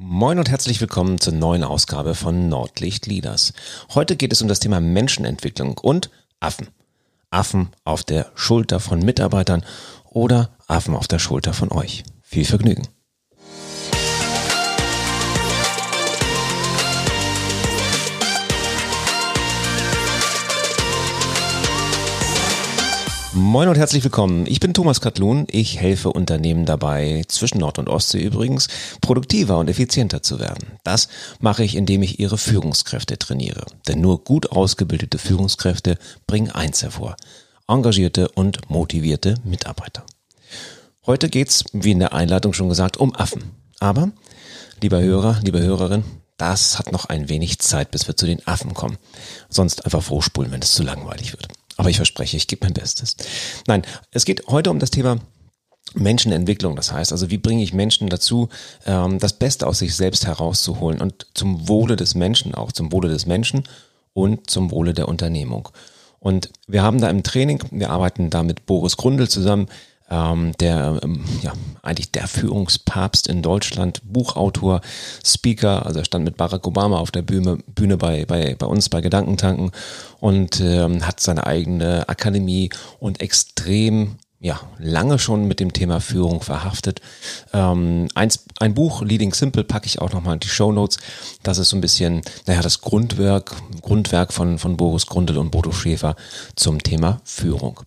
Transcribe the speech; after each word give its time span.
Moin 0.00 0.38
und 0.38 0.48
herzlich 0.48 0.80
willkommen 0.80 1.20
zur 1.20 1.32
neuen 1.32 1.64
Ausgabe 1.64 2.14
von 2.14 2.48
Nordlicht 2.48 3.06
Leaders. 3.08 3.52
Heute 3.94 4.14
geht 4.14 4.32
es 4.32 4.40
um 4.40 4.46
das 4.46 4.60
Thema 4.60 4.78
Menschenentwicklung 4.78 5.76
und 5.76 6.08
Affen. 6.38 6.68
Affen 7.30 7.70
auf 7.82 8.04
der 8.04 8.30
Schulter 8.36 8.78
von 8.78 9.00
Mitarbeitern 9.00 9.64
oder 10.04 10.50
Affen 10.68 10.94
auf 10.94 11.08
der 11.08 11.18
Schulter 11.18 11.52
von 11.52 11.72
euch. 11.72 12.04
Viel 12.22 12.44
Vergnügen. 12.44 12.86
Moin 23.38 23.68
und 23.68 23.78
herzlich 23.78 24.02
willkommen. 24.02 24.46
Ich 24.48 24.58
bin 24.58 24.74
Thomas 24.74 25.00
Katlun. 25.00 25.46
Ich 25.48 25.78
helfe 25.78 26.10
Unternehmen 26.10 26.66
dabei, 26.66 27.22
zwischen 27.28 27.58
Nord- 27.58 27.78
und 27.78 27.88
Ostsee 27.88 28.20
übrigens, 28.20 28.66
produktiver 29.00 29.58
und 29.58 29.70
effizienter 29.70 30.24
zu 30.24 30.40
werden. 30.40 30.72
Das 30.82 31.08
mache 31.38 31.62
ich, 31.62 31.76
indem 31.76 32.02
ich 32.02 32.18
ihre 32.18 32.36
Führungskräfte 32.36 33.16
trainiere. 33.16 33.64
Denn 33.86 34.00
nur 34.00 34.24
gut 34.24 34.50
ausgebildete 34.50 35.18
Führungskräfte 35.18 35.98
bringen 36.26 36.50
eins 36.50 36.82
hervor. 36.82 37.14
Engagierte 37.68 38.28
und 38.30 38.68
motivierte 38.70 39.36
Mitarbeiter. 39.44 40.04
Heute 41.06 41.28
geht's, 41.28 41.64
wie 41.72 41.92
in 41.92 42.00
der 42.00 42.14
Einleitung 42.14 42.54
schon 42.54 42.68
gesagt, 42.68 42.96
um 42.96 43.14
Affen. 43.14 43.52
Aber, 43.78 44.10
lieber 44.82 45.00
Hörer, 45.00 45.38
liebe 45.44 45.60
Hörerin, 45.60 46.02
das 46.38 46.76
hat 46.76 46.90
noch 46.90 47.04
ein 47.04 47.28
wenig 47.28 47.60
Zeit, 47.60 47.92
bis 47.92 48.08
wir 48.08 48.16
zu 48.16 48.26
den 48.26 48.44
Affen 48.48 48.74
kommen. 48.74 48.98
Sonst 49.48 49.84
einfach 49.84 50.02
vorspulen, 50.02 50.50
wenn 50.50 50.62
es 50.62 50.72
zu 50.72 50.82
langweilig 50.82 51.34
wird. 51.34 51.46
Aber 51.78 51.88
ich 51.88 51.96
verspreche, 51.96 52.36
ich 52.36 52.48
gebe 52.48 52.66
mein 52.66 52.74
Bestes. 52.74 53.16
Nein, 53.66 53.82
es 54.10 54.24
geht 54.24 54.46
heute 54.48 54.70
um 54.70 54.80
das 54.80 54.90
Thema 54.90 55.18
Menschenentwicklung. 55.94 56.76
Das 56.76 56.92
heißt 56.92 57.12
also, 57.12 57.30
wie 57.30 57.38
bringe 57.38 57.62
ich 57.62 57.72
Menschen 57.72 58.08
dazu, 58.08 58.48
ähm, 58.84 59.18
das 59.20 59.32
Beste 59.32 59.66
aus 59.66 59.78
sich 59.78 59.94
selbst 59.94 60.26
herauszuholen 60.26 61.00
und 61.00 61.26
zum 61.34 61.68
Wohle 61.68 61.96
des 61.96 62.14
Menschen, 62.14 62.54
auch 62.54 62.72
zum 62.72 62.92
Wohle 62.92 63.08
des 63.08 63.26
Menschen 63.26 63.62
und 64.12 64.50
zum 64.50 64.70
Wohle 64.70 64.92
der 64.92 65.08
Unternehmung. 65.08 65.68
Und 66.18 66.50
wir 66.66 66.82
haben 66.82 67.00
da 67.00 67.08
im 67.08 67.22
Training, 67.22 67.62
wir 67.70 67.90
arbeiten 67.90 68.28
da 68.28 68.42
mit 68.42 68.66
Boris 68.66 68.96
Grundl 68.96 69.28
zusammen, 69.28 69.68
ähm, 70.10 70.52
der 70.58 71.00
ähm, 71.02 71.24
ja 71.42 71.52
eigentlich 71.82 72.12
der 72.12 72.26
Führungspapst 72.26 73.26
in 73.26 73.42
Deutschland, 73.42 74.00
Buchautor, 74.04 74.80
Speaker, 75.24 75.86
also 75.86 76.00
er 76.00 76.04
stand 76.04 76.24
mit 76.24 76.36
Barack 76.36 76.66
Obama 76.66 76.98
auf 76.98 77.10
der 77.10 77.22
Bühne, 77.22 77.58
Bühne 77.66 77.96
bei, 77.96 78.24
bei, 78.26 78.54
bei 78.58 78.66
uns 78.66 78.88
bei 78.88 79.00
Gedankentanken 79.00 79.70
und 80.20 80.60
ähm, 80.60 81.06
hat 81.06 81.20
seine 81.20 81.46
eigene 81.46 82.08
Akademie 82.08 82.70
und 82.98 83.20
extrem 83.20 84.16
ja, 84.40 84.60
lange 84.78 85.18
schon 85.18 85.48
mit 85.48 85.58
dem 85.58 85.72
Thema 85.72 86.00
Führung 86.00 86.42
verhaftet. 86.42 87.00
Ähm, 87.52 88.08
eins, 88.14 88.44
ein 88.60 88.74
Buch, 88.74 89.02
Leading 89.02 89.34
Simple, 89.34 89.64
packe 89.64 89.86
ich 89.86 90.00
auch 90.00 90.12
nochmal 90.12 90.34
in 90.34 90.40
die 90.40 90.48
Show 90.48 90.70
Notes. 90.70 90.98
Das 91.42 91.58
ist 91.58 91.70
so 91.70 91.76
ein 91.76 91.80
bisschen, 91.80 92.22
naja, 92.46 92.62
das 92.62 92.80
Grundwerk, 92.80 93.56
Grundwerk 93.82 94.32
von, 94.32 94.58
von 94.58 94.76
Boris 94.76 95.06
Grundl 95.06 95.38
und 95.38 95.50
Bodo 95.50 95.72
Schäfer 95.72 96.14
zum 96.54 96.80
Thema 96.82 97.20
Führung. 97.24 97.80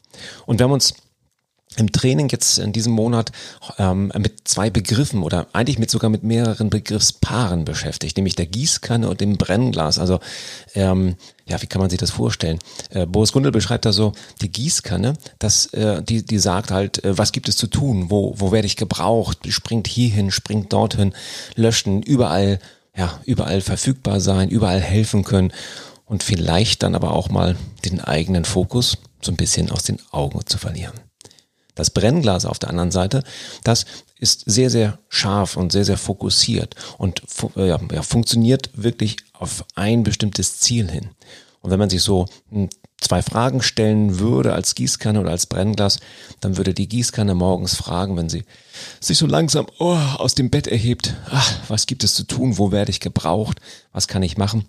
Und 0.45 0.59
wir 0.59 0.66
haben 0.66 0.73
uns 0.73 0.94
im 1.77 1.91
Training 1.91 2.27
jetzt 2.30 2.59
in 2.59 2.73
diesem 2.73 2.91
Monat 2.91 3.31
ähm, 3.77 4.11
mit 4.17 4.47
zwei 4.47 4.69
Begriffen 4.69 5.23
oder 5.23 5.47
eigentlich 5.53 5.80
mit 5.80 5.89
sogar 5.89 6.09
mit 6.09 6.22
mehreren 6.23 6.69
Begriffspaaren 6.69 7.63
beschäftigt, 7.63 8.17
nämlich 8.17 8.36
der 8.36 8.45
Gießkanne 8.45 9.09
und 9.09 9.22
dem 9.22 9.38
Brennglas. 9.38 9.97
Also 9.97 10.19
ähm, 10.75 11.16
ja, 11.45 11.61
wie 11.61 11.67
kann 11.67 11.80
man 11.81 11.89
sich 11.89 12.00
das 12.00 12.11
vorstellen? 12.11 12.59
Äh, 12.89 13.05
Boris 13.05 13.31
Gundel 13.31 13.53
beschreibt 13.53 13.86
da 13.86 13.94
so 13.94 14.11
die 14.41 14.52
Gießkanne, 14.52 15.13
dass 15.39 15.67
äh, 15.67 16.03
die 16.03 16.25
die 16.25 16.39
sagt 16.39 16.72
halt, 16.72 17.03
äh, 17.05 17.17
was 17.17 17.31
gibt 17.31 17.47
es 17.47 17.55
zu 17.55 17.67
tun? 17.67 18.09
Wo 18.09 18.33
wo 18.38 18.52
werde 18.52 18.67
ich 18.67 18.75
gebraucht? 18.75 19.39
Springt 19.47 19.88
hierhin, 19.88 20.31
springt 20.31 20.73
dorthin, 20.73 21.13
löschen, 21.56 22.03
überall 22.03 22.59
ja 22.95 23.17
überall 23.23 23.61
verfügbar 23.61 24.19
sein, 24.19 24.50
überall 24.50 24.81
helfen 24.81 25.23
können 25.23 25.53
und 26.06 26.23
vielleicht 26.23 26.83
dann 26.83 26.95
aber 26.95 27.13
auch 27.13 27.30
mal 27.30 27.56
den 27.85 28.02
eigenen 28.02 28.44
Fokus 28.44 28.97
so 29.22 29.31
ein 29.31 29.38
bisschen 29.38 29.72
aus 29.72 29.84
den 29.84 30.00
Augen 30.12 30.46
zu 30.46 30.57
verlieren. 30.57 31.10
Das 31.76 31.90
Brennglas 31.90 32.46
auf 32.46 32.59
der 32.59 32.70
anderen 32.70 32.92
Seite, 32.92 33.24
das 33.64 33.86
ist 34.20 34.44
sehr, 34.46 34.70
sehr 34.70 35.00
scharf 35.09 35.58
und 35.58 35.72
sehr, 35.72 35.86
sehr 35.86 35.98
fokussiert 35.98 36.76
und 36.98 37.24
äh, 37.56 37.68
ja, 37.70 37.80
funktioniert 38.02 38.70
wirklich 38.74 39.18
auf 39.34 39.66
ein 39.76 40.04
bestimmtes 40.04 40.59
Ziel 40.59 40.90
hin. 40.90 41.09
Und 41.62 41.72
wenn 41.72 41.80
man 41.80 41.90
sich 41.90 42.04
so 42.04 42.26
hm, 42.50 42.70
zwei 43.00 43.22
Fragen 43.22 43.62
stellen 43.62 44.20
würde 44.20 44.54
als 44.54 44.76
Gießkanne 44.76 45.20
oder 45.20 45.32
als 45.32 45.48
Brennglas, 45.48 46.00
dann 46.40 46.58
würde 46.58 46.74
die 46.74 46.88
Gießkanne 46.88 47.36
morgens 47.36 47.76
fragen, 47.76 48.16
wenn 48.16 48.30
sie 48.30 48.46
sich 49.00 49.18
so 49.18 49.26
langsam 49.26 49.68
oh, 49.80 49.98
aus 50.18 50.36
dem 50.36 50.50
Bett 50.50 50.68
erhebt, 50.68 51.16
ach, 51.30 51.53
was 51.68 51.88
gibt 51.88 52.03
es 52.03 52.14
zu 52.14 52.24
tun, 52.24 52.58
wo 52.58 52.72
werde 52.72 52.92
ich 52.92 53.00
gebraucht, 53.00 53.59
was 53.92 54.08
kann 54.08 54.24
ich 54.24 54.38
machen? 54.38 54.66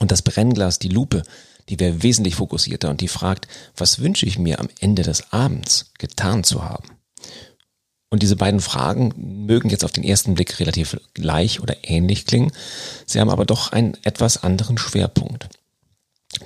Und 0.00 0.10
das 0.10 0.22
Brennglas, 0.22 0.80
die 0.80 0.88
Lupe, 0.88 1.22
die 1.68 1.80
wäre 1.80 2.02
wesentlich 2.02 2.36
fokussierter 2.36 2.90
und 2.90 3.00
die 3.00 3.08
fragt, 3.08 3.48
was 3.76 4.00
wünsche 4.00 4.26
ich 4.26 4.38
mir 4.38 4.60
am 4.60 4.68
Ende 4.80 5.02
des 5.02 5.32
Abends 5.32 5.92
getan 5.98 6.44
zu 6.44 6.64
haben? 6.64 6.88
Und 8.10 8.22
diese 8.22 8.36
beiden 8.36 8.60
Fragen 8.60 9.12
mögen 9.46 9.70
jetzt 9.70 9.84
auf 9.84 9.90
den 9.90 10.04
ersten 10.04 10.34
Blick 10.34 10.60
relativ 10.60 11.00
gleich 11.14 11.60
oder 11.60 11.76
ähnlich 11.82 12.26
klingen, 12.26 12.52
sie 13.06 13.18
haben 13.18 13.30
aber 13.30 13.44
doch 13.44 13.72
einen 13.72 13.96
etwas 14.04 14.42
anderen 14.42 14.78
Schwerpunkt. 14.78 15.48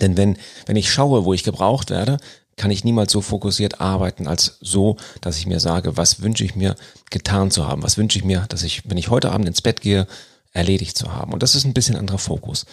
Denn 0.00 0.16
wenn, 0.16 0.38
wenn 0.66 0.76
ich 0.76 0.90
schaue, 0.90 1.24
wo 1.24 1.34
ich 1.34 1.44
gebraucht 1.44 1.90
werde, 1.90 2.18
kann 2.56 2.70
ich 2.70 2.84
niemals 2.84 3.12
so 3.12 3.20
fokussiert 3.20 3.80
arbeiten 3.80 4.26
als 4.26 4.58
so, 4.60 4.96
dass 5.20 5.38
ich 5.38 5.46
mir 5.46 5.60
sage, 5.60 5.96
was 5.96 6.22
wünsche 6.22 6.44
ich 6.44 6.56
mir 6.56 6.74
getan 7.10 7.50
zu 7.50 7.66
haben? 7.66 7.82
Was 7.82 7.96
wünsche 7.96 8.18
ich 8.18 8.24
mir, 8.24 8.46
dass 8.48 8.62
ich, 8.62 8.88
wenn 8.88 8.98
ich 8.98 9.10
heute 9.10 9.30
Abend 9.32 9.46
ins 9.46 9.62
Bett 9.62 9.80
gehe, 9.80 10.06
erledigt 10.52 10.96
zu 10.96 11.12
haben? 11.12 11.32
Und 11.32 11.42
das 11.42 11.54
ist 11.54 11.64
ein 11.64 11.74
bisschen 11.74 11.96
anderer 11.96 12.18
Fokus. 12.18 12.66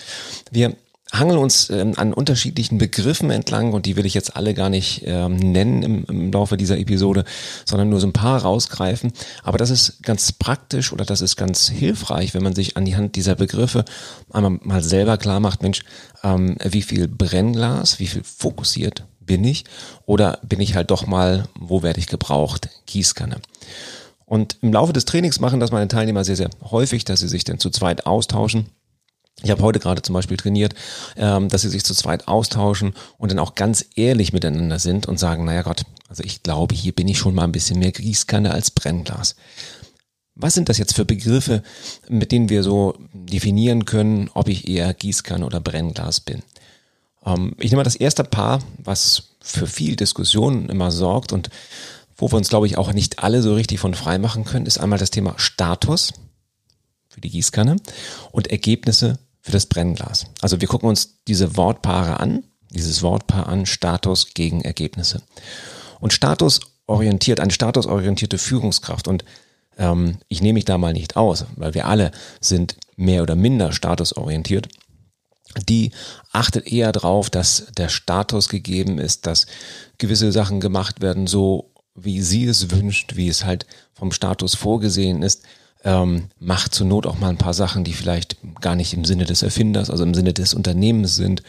Wir 0.52 0.76
hangeln 1.20 1.40
uns 1.40 1.70
ähm, 1.70 1.94
an 1.98 2.14
unterschiedlichen 2.14 2.78
Begriffen 2.78 3.30
entlang 3.30 3.74
und 3.74 3.86
die 3.86 3.96
will 3.96 4.06
ich 4.06 4.14
jetzt 4.14 4.36
alle 4.36 4.54
gar 4.54 4.70
nicht 4.70 5.04
ähm, 5.06 5.36
nennen 5.36 5.84
im, 5.84 6.06
im 6.06 6.32
Laufe 6.32 6.58
dieser 6.58 6.78
Episode, 6.78 7.24
sondern 7.66 7.90
nur 7.90 8.00
so 8.00 8.08
ein 8.08 8.14
paar 8.14 8.42
rausgreifen. 8.42 9.12
Aber 9.44 9.58
das 9.58 9.70
ist 9.70 10.04
ganz 10.04 10.32
praktisch 10.32 10.94
oder 10.94 11.06
das 11.06 11.22
ist 11.22 11.36
ganz 11.36 11.70
hilfreich, 11.70 12.34
wenn 12.34 12.44
man 12.44 12.56
sich 12.56 12.78
an 12.78 12.86
die 12.86 12.96
Hand 12.96 13.16
dieser 13.16 13.36
Begriffe 13.36 13.86
einmal 14.32 14.60
mal 14.64 14.84
selber 14.84 15.18
klar 15.18 15.40
macht, 15.40 15.64
Mensch, 15.64 15.84
ähm, 16.24 16.58
wie 16.64 16.82
viel 16.82 17.08
Brennglas, 17.08 18.00
wie 18.00 18.08
viel 18.08 18.24
fokussiert 18.24 19.04
bin 19.20 19.44
ich 19.44 19.66
oder 20.06 20.40
bin 20.44 20.62
ich 20.62 20.76
halt 20.76 20.92
doch 20.92 21.08
mal, 21.08 21.48
wo 21.60 21.84
werde 21.84 22.00
ich 22.00 22.08
gebraucht, 22.08 22.70
Gießkanne. 22.86 23.38
Und 24.26 24.58
im 24.62 24.74
Laufe 24.74 24.94
des 24.94 25.06
Trainings 25.06 25.40
machen 25.40 25.60
das 25.60 25.72
meine 25.72 25.88
Teilnehmer 25.88 26.24
sehr, 26.24 26.36
sehr 26.36 26.50
häufig, 26.72 27.06
dass 27.06 27.20
sie 27.20 27.28
sich 27.28 27.44
dann 27.44 27.60
zu 27.60 27.70
zweit 27.70 28.08
austauschen 28.08 28.68
ich 29.44 29.52
habe 29.52 29.64
heute 29.64 29.80
gerade 29.80 30.02
zum 30.02 30.14
Beispiel 30.14 30.38
trainiert, 30.38 30.76
ähm, 31.18 31.50
dass 31.50 31.62
sie 31.62 31.70
sich 31.70 31.84
zu 31.84 31.94
zweit 31.94 32.28
austauschen 32.28 32.94
und 33.18 33.32
dann 33.32 33.40
auch 33.40 33.56
ganz 33.56 33.86
ehrlich 33.96 34.34
miteinander 34.34 34.80
sind 34.80 35.08
und 35.08 35.20
sagen, 35.20 35.46
naja 35.46 35.62
Gott, 35.62 35.84
also 36.08 36.24
ich 36.24 36.42
glaube, 36.42 36.74
hier 36.74 36.94
bin 36.94 37.08
ich 37.08 37.18
schon 37.18 37.36
mal 37.36 37.44
ein 37.44 37.52
bisschen 37.52 37.80
mehr 37.80 37.92
Gießkanne 37.92 38.52
als 38.52 38.72
Brennglas. 38.72 39.36
Was 40.36 40.54
sind 40.54 40.70
das 40.70 40.78
jetzt 40.78 40.96
für 40.96 41.06
Begriffe, 41.06 41.64
mit 42.08 42.32
denen 42.32 42.50
wir 42.50 42.64
so 42.64 42.98
definieren 43.14 43.86
können, 43.86 44.30
ob 44.34 44.48
ich 44.48 44.68
eher 44.68 44.94
Gießkanne 44.94 45.46
oder 45.46 45.60
Brennglas 45.60 46.22
bin? 46.22 46.42
Ähm, 47.26 47.56
ich 47.58 47.72
nehme 47.72 47.82
mal 47.82 47.84
das 47.84 47.96
erste 47.96 48.24
Paar, 48.24 48.62
was 48.78 49.36
für 49.42 49.68
viel 49.68 49.96
Diskussion 49.96 50.70
immer 50.70 50.92
sorgt 50.92 51.34
und 51.34 51.50
wo 52.18 52.32
wir 52.32 52.38
uns, 52.38 52.50
glaube 52.50 52.68
ich, 52.68 52.78
auch 52.78 52.94
nicht 52.94 53.20
alle 53.20 53.42
so 53.42 53.54
richtig 53.54 53.80
von 53.80 53.94
frei 53.94 54.18
machen 54.18 54.46
können, 54.46 54.66
ist 54.66 54.78
einmal 54.78 55.00
das 55.00 55.12
Thema 55.12 55.34
Status 55.38 56.14
für 57.10 57.22
die 57.22 57.30
Gießkanne 57.30 57.76
und 58.32 58.48
Ergebnisse 58.48 59.20
für 59.46 59.52
das 59.52 59.68
Brennglas. 59.68 60.26
Also 60.42 60.60
wir 60.60 60.68
gucken 60.68 60.90
uns 60.90 61.20
diese 61.28 61.56
Wortpaare 61.56 62.20
an, 62.20 62.44
dieses 62.72 63.04
Wortpaar 63.04 63.48
an, 63.48 63.68
Status 63.68 64.34
gegen 64.34 64.62
Ergebnisse. 64.62 65.22
Und 66.00 66.14
Status 66.14 66.62
orientiert, 66.88 67.40
eine 67.40 67.52
statusorientierte 67.52 68.40
Führungskraft 68.40 69.08
und 69.08 69.24
ähm, 69.78 70.18
ich 70.30 70.42
nehme 70.42 70.54
mich 70.54 70.66
da 70.66 70.80
mal 70.80 70.94
nicht 70.94 71.16
aus, 71.16 71.46
weil 71.58 71.76
wir 71.76 71.86
alle 71.86 72.10
sind 72.42 72.76
mehr 72.96 73.22
oder 73.22 73.36
minder 73.36 73.72
statusorientiert. 73.72 74.68
Die 75.70 75.92
achtet 76.32 76.66
eher 76.66 76.92
darauf, 76.92 77.30
dass 77.30 77.68
der 77.78 77.90
Status 77.90 78.50
gegeben 78.50 78.98
ist, 78.98 79.28
dass 79.28 79.46
gewisse 80.00 80.32
Sachen 80.32 80.60
gemacht 80.60 81.02
werden, 81.02 81.28
so 81.28 81.72
wie 81.94 82.20
sie 82.24 82.46
es 82.46 82.72
wünscht, 82.72 83.16
wie 83.16 83.28
es 83.28 83.46
halt 83.46 83.68
vom 83.94 84.12
Status 84.12 84.56
vorgesehen 84.56 85.22
ist 85.22 85.44
ähm, 85.86 86.30
macht 86.40 86.74
zur 86.74 86.88
Not 86.88 87.06
auch 87.06 87.20
mal 87.20 87.30
ein 87.30 87.38
paar 87.38 87.54
Sachen, 87.54 87.84
die 87.84 87.94
vielleicht 87.94 88.38
gar 88.60 88.76
nicht 88.76 88.94
im 88.94 89.06
Sinne 89.06 89.26
des 89.26 89.44
Erfinders, 89.44 89.90
also 89.90 90.04
im 90.04 90.16
Sinne 90.16 90.34
des 90.34 90.54
Unternehmens 90.54 91.16
sind, 91.16 91.44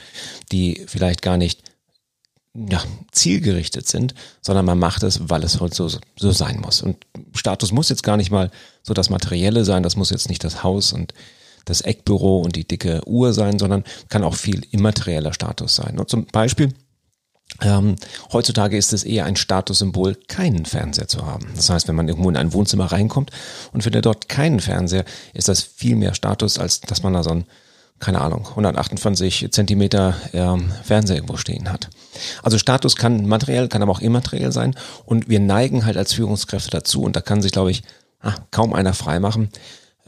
die 0.53 0.85
vielleicht 0.87 1.23
gar 1.23 1.39
nicht 1.39 1.63
ja, 2.55 2.83
zielgerichtet 3.13 3.89
sind, 3.89 4.15
sondern 4.41 4.65
man 4.65 4.79
macht 4.79 5.03
es, 5.03 5.29
weil 5.29 5.43
es 5.43 5.61
halt 5.61 5.75
so, 5.75 5.89
so 5.89 6.31
sein 6.33 6.61
muss. 6.61 6.83
Und 6.83 6.99
Status 7.35 7.73
muss 7.73 7.89
jetzt 7.89 8.03
gar 8.03 8.17
nicht 8.17 8.31
mal 8.31 8.51
so 8.83 8.95
das 8.95 9.11
Materielle 9.11 9.65
sein, 9.65 9.83
das 9.83 9.97
muss 9.97 10.11
jetzt 10.11 10.29
nicht 10.29 10.45
das 10.45 10.63
Haus 10.63 10.93
und 10.93 11.13
das 11.65 11.81
Eckbüro 11.81 12.41
und 12.41 12.57
die 12.57 12.69
dicke 12.69 13.03
Uhr 13.07 13.33
sein, 13.33 13.59
sondern 13.59 13.85
kann 14.09 14.23
auch 14.23 14.35
viel 14.35 14.65
immaterieller 14.71 15.33
Status 15.33 15.77
sein. 15.77 15.99
Und 15.99 16.09
zum 16.09 16.27
Beispiel 16.27 16.73
Ähm, 17.63 17.97
heutzutage 18.33 18.77
ist 18.77 18.93
es 18.93 19.05
eher 19.05 19.25
ein 19.25 19.37
Statussymbol, 19.37 20.17
keinen 20.29 20.67
Fernseher 20.67 21.09
zu 21.09 21.27
haben. 21.27 21.47
Das 21.55 21.71
heißt, 21.71 21.89
wenn 21.89 21.95
man 21.95 22.09
irgendwo 22.09 22.29
in 22.29 22.37
ein 22.37 22.53
Wohnzimmer 22.53 22.87
reinkommt 22.87 23.31
und 23.73 23.83
findet 23.83 24.07
dort 24.07 24.29
keinen 24.29 24.61
Fernseher, 24.61 25.05
ist 25.33 25.49
das 25.49 25.63
viel 25.63 25.97
mehr 25.97 26.15
Status, 26.15 26.59
als 26.59 26.81
dass 26.81 27.03
man 27.03 27.13
da 27.13 27.23
so 27.23 27.31
ein, 27.31 27.47
keine 27.99 28.21
Ahnung, 28.21 28.47
128 28.49 29.49
Zentimeter 29.53 30.15
ähm, 30.33 30.73
Fernseher 30.83 31.17
irgendwo 31.17 31.37
stehen 31.37 31.73
hat. 31.73 31.89
Also 32.43 32.59
Status 32.59 32.97
kann 32.97 33.27
materiell, 33.27 33.69
kann 33.69 33.83
aber 33.83 33.93
auch 33.93 34.01
immateriell 34.01 34.53
sein 34.53 34.75
und 35.05 35.29
wir 35.29 35.41
neigen 35.41 35.87
halt 35.87 35.97
als 35.97 36.13
Führungskräfte 36.13 36.71
dazu 36.71 37.03
und 37.03 37.17
da 37.17 37.21
kann 37.21 37.43
sich, 37.43 37.53
glaube 37.53 37.71
ich, 37.71 37.83
ah, 38.21 38.35
kaum 38.51 38.75
einer 38.75 38.93
freimachen, 38.93 39.51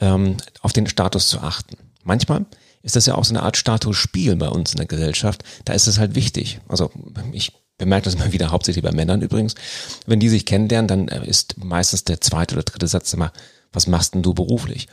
ähm, 0.01 0.37
auf 0.61 0.73
den 0.73 0.87
Status 0.87 1.29
zu 1.29 1.41
achten. 1.41 1.77
Manchmal 2.05 2.45
ist 2.83 2.97
das 2.97 3.07
ja 3.07 3.15
auch 3.15 3.25
so 3.25 3.35
eine 3.35 3.43
Art 3.43 3.57
Statusspiel 3.57 4.37
bei 4.37 4.49
uns 4.49 4.73
in 4.73 4.79
der 4.79 4.87
Gesellschaft. 4.87 5.43
Da 5.65 5.73
ist 5.73 5.87
es 5.87 5.99
halt 5.99 6.15
wichtig. 6.15 6.61
Also 6.69 6.91
ich 7.33 7.53
bemerke 7.79 8.05
das 8.05 8.15
immer 8.15 8.33
wieder, 8.33 8.51
hauptsächlich 8.51 8.85
bei 8.85 8.93
Männern 8.93 9.23
übrigens. 9.23 9.55
Wenn 10.07 10.21
die 10.21 10.29
sich 10.29 10.45
kennenlernen, 10.45 10.89
dann 10.89 11.09
äh, 11.09 11.27
ist 11.27 11.63
meistens 11.65 12.05
der 12.05 12.21
zweite 12.21 12.55
oder 12.55 12.65
dritte 12.65 12.89
Satz 12.89 13.13
immer, 13.13 13.33
was 13.73 13.87
machst 13.87 14.15
denn 14.15 14.23
du 14.23 14.35
beruflich? 14.35 14.89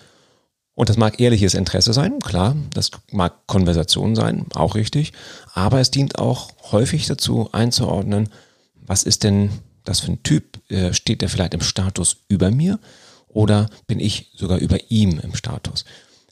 Und 0.76 0.90
das 0.90 0.98
mag 0.98 1.20
ehrliches 1.20 1.54
Interesse 1.54 1.94
sein, 1.94 2.20
klar, 2.20 2.56
das 2.74 2.92
mag 3.12 3.48
Konversation 3.48 4.14
sein, 4.14 4.46
auch 4.54 4.76
richtig, 4.76 5.14
aber 5.54 5.80
es 5.80 5.90
dient 5.90 6.20
auch 6.20 6.52
häufig 6.72 7.08
dazu 7.08 7.50
einzuordnen, 7.54 8.30
was 8.76 9.04
ist 9.04 9.24
denn 9.24 9.52
das 9.86 10.02
für 10.02 10.12
ein 10.12 10.24
Typ? 10.24 10.60
Äh, 10.70 10.94
steht 10.94 11.22
der 11.22 11.30
vielleicht 11.30 11.54
im 11.54 11.62
Status 11.62 12.18
über 12.28 12.52
mir 12.52 12.80
oder 13.28 13.70
bin 13.88 14.00
ich 14.00 14.32
sogar 14.36 14.58
über 14.58 14.78
ihm 14.90 15.20
im 15.20 15.34
Status? 15.34 15.86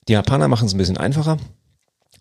Die 0.07 0.13
Japaner 0.13 0.47
machen 0.47 0.67
es 0.67 0.73
ein 0.73 0.77
bisschen 0.77 0.97
einfacher. 0.97 1.37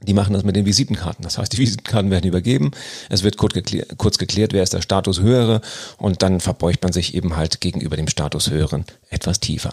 Die 0.02 0.14
machen 0.14 0.32
das 0.32 0.42
mit 0.42 0.56
den 0.56 0.66
Visitenkarten. 0.66 1.22
Das 1.22 1.38
heißt, 1.38 1.52
die 1.52 1.58
Visitenkarten 1.58 2.10
werden 2.10 2.26
übergeben. 2.26 2.72
Es 3.08 3.22
wird 3.22 3.36
kurz 3.36 3.54
geklärt, 3.54 3.96
kurz 3.98 4.18
geklärt, 4.18 4.52
wer 4.52 4.62
ist 4.62 4.72
der 4.72 4.82
Status 4.82 5.20
höhere 5.20 5.60
und 5.98 6.22
dann 6.22 6.40
verbeugt 6.40 6.82
man 6.82 6.92
sich 6.92 7.14
eben 7.14 7.36
halt 7.36 7.60
gegenüber 7.60 7.96
dem 7.96 8.08
Status 8.08 8.50
höheren 8.50 8.84
etwas 9.10 9.40
tiefer. 9.40 9.72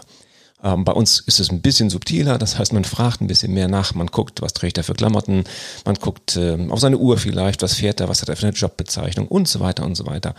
Ähm, 0.62 0.84
bei 0.84 0.92
uns 0.92 1.20
ist 1.20 1.40
es 1.40 1.50
ein 1.50 1.62
bisschen 1.62 1.90
subtiler, 1.90 2.38
das 2.38 2.58
heißt, 2.58 2.72
man 2.72 2.84
fragt 2.84 3.20
ein 3.20 3.26
bisschen 3.26 3.52
mehr 3.52 3.68
nach, 3.68 3.94
man 3.94 4.08
guckt, 4.08 4.42
was 4.42 4.52
trägt 4.52 4.78
er 4.78 4.84
für 4.84 4.94
Klamotten, 4.94 5.44
man 5.84 5.94
guckt 5.96 6.36
äh, 6.36 6.58
auf 6.68 6.80
seine 6.80 6.98
Uhr 6.98 7.16
vielleicht, 7.16 7.62
was 7.62 7.74
fährt 7.74 8.00
er, 8.00 8.08
was 8.08 8.20
hat 8.20 8.28
er 8.28 8.36
für 8.36 8.46
eine 8.46 8.56
Jobbezeichnung 8.56 9.26
und 9.28 9.48
so 9.48 9.60
weiter 9.60 9.84
und 9.84 9.94
so 9.94 10.06
weiter. 10.06 10.34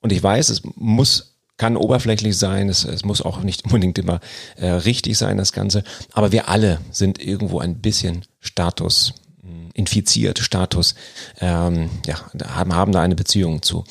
Und 0.00 0.12
ich 0.12 0.22
weiß, 0.22 0.50
es 0.50 0.62
muss 0.76 1.37
kann 1.58 1.76
oberflächlich 1.76 2.38
sein, 2.38 2.68
es, 2.68 2.84
es 2.84 3.04
muss 3.04 3.20
auch 3.20 3.42
nicht 3.42 3.64
unbedingt 3.66 3.98
immer 3.98 4.20
äh, 4.56 4.68
richtig 4.68 5.18
sein, 5.18 5.36
das 5.36 5.52
Ganze. 5.52 5.84
Aber 6.12 6.32
wir 6.32 6.48
alle 6.48 6.80
sind 6.90 7.20
irgendwo 7.20 7.58
ein 7.58 7.80
bisschen 7.80 8.24
Status 8.40 9.12
hm, 9.42 9.70
infiziert, 9.74 10.38
Status, 10.38 10.94
ähm, 11.40 11.90
ja, 12.06 12.16
haben, 12.54 12.74
haben 12.74 12.92
da 12.92 13.02
eine 13.02 13.16
Beziehung 13.16 13.60
zu. 13.60 13.84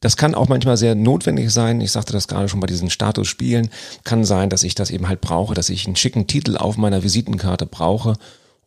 Das 0.00 0.18
kann 0.18 0.34
auch 0.34 0.48
manchmal 0.48 0.76
sehr 0.76 0.94
notwendig 0.94 1.50
sein. 1.50 1.80
Ich 1.80 1.90
sagte 1.90 2.12
das 2.12 2.28
gerade 2.28 2.48
schon 2.48 2.60
bei 2.60 2.66
diesen 2.66 2.90
Statusspielen. 2.90 3.70
Kann 4.04 4.24
sein, 4.24 4.50
dass 4.50 4.62
ich 4.62 4.74
das 4.74 4.90
eben 4.90 5.08
halt 5.08 5.22
brauche, 5.22 5.54
dass 5.54 5.70
ich 5.70 5.86
einen 5.86 5.96
schicken 5.96 6.26
Titel 6.26 6.58
auf 6.58 6.76
meiner 6.76 7.02
Visitenkarte 7.02 7.64
brauche, 7.64 8.14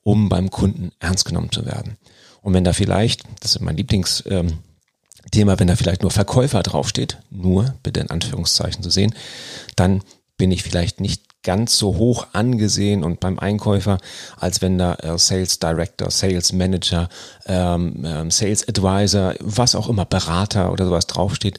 um 0.01 0.29
beim 0.29 0.49
Kunden 0.49 0.91
ernst 0.99 1.25
genommen 1.25 1.51
zu 1.51 1.63
werden. 1.65 1.97
Und 2.41 2.55
wenn 2.55 2.63
da 2.63 2.73
vielleicht, 2.73 3.21
das 3.39 3.55
ist 3.55 3.61
mein 3.61 3.77
Lieblings, 3.77 4.23
ähm, 4.27 4.53
Thema, 5.31 5.59
wenn 5.59 5.67
da 5.67 5.75
vielleicht 5.75 6.01
nur 6.01 6.11
Verkäufer 6.11 6.63
draufsteht, 6.63 7.17
nur 7.29 7.75
bitte 7.83 7.99
in 7.99 8.09
Anführungszeichen 8.09 8.83
zu 8.83 8.89
sehen, 8.89 9.13
dann 9.75 10.01
bin 10.37 10.51
ich 10.51 10.63
vielleicht 10.63 11.01
nicht 11.01 11.23
ganz 11.47 11.77
so 11.77 11.95
hoch 11.95 12.27
angesehen 12.33 13.05
und 13.05 13.21
beim 13.21 13.39
Einkäufer, 13.39 13.99
als 14.35 14.61
wenn 14.61 14.77
da 14.77 14.95
äh, 14.95 15.17
Sales 15.17 15.59
Director, 15.59 16.11
Sales 16.11 16.51
Manager, 16.51 17.07
ähm, 17.45 18.03
ähm, 18.05 18.29
Sales 18.29 18.67
Advisor, 18.67 19.33
was 19.39 19.73
auch 19.73 19.87
immer, 19.87 20.03
Berater 20.03 20.73
oder 20.73 20.85
sowas 20.85 21.07
draufsteht. 21.07 21.57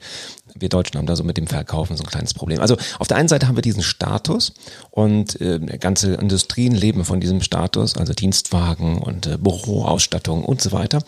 Wir 0.55 0.69
Deutschen 0.69 0.99
haben 0.99 1.07
da 1.07 1.17
so 1.17 1.25
mit 1.25 1.39
dem 1.39 1.47
Verkaufen 1.47 1.97
so 1.97 2.03
ein 2.03 2.11
kleines 2.11 2.35
Problem. 2.35 2.61
Also 2.61 2.77
auf 2.99 3.09
der 3.09 3.17
einen 3.17 3.29
Seite 3.29 3.49
haben 3.49 3.57
wir 3.57 3.63
diesen 3.63 3.83
Status 3.83 4.53
und 4.91 5.41
äh, 5.41 5.59
ganze 5.79 6.15
Industrien 6.15 6.75
leben 6.75 7.07
von 7.07 7.21
diesem 7.21 7.41
Status, 7.41 7.97
also 7.97 8.13
Dienstwagen 8.13 8.99
und 8.99 9.27
äh, 9.27 9.39
Büroausstattung 9.39 10.45
und 10.45 10.61
so 10.61 10.73
weiter. 10.73 10.99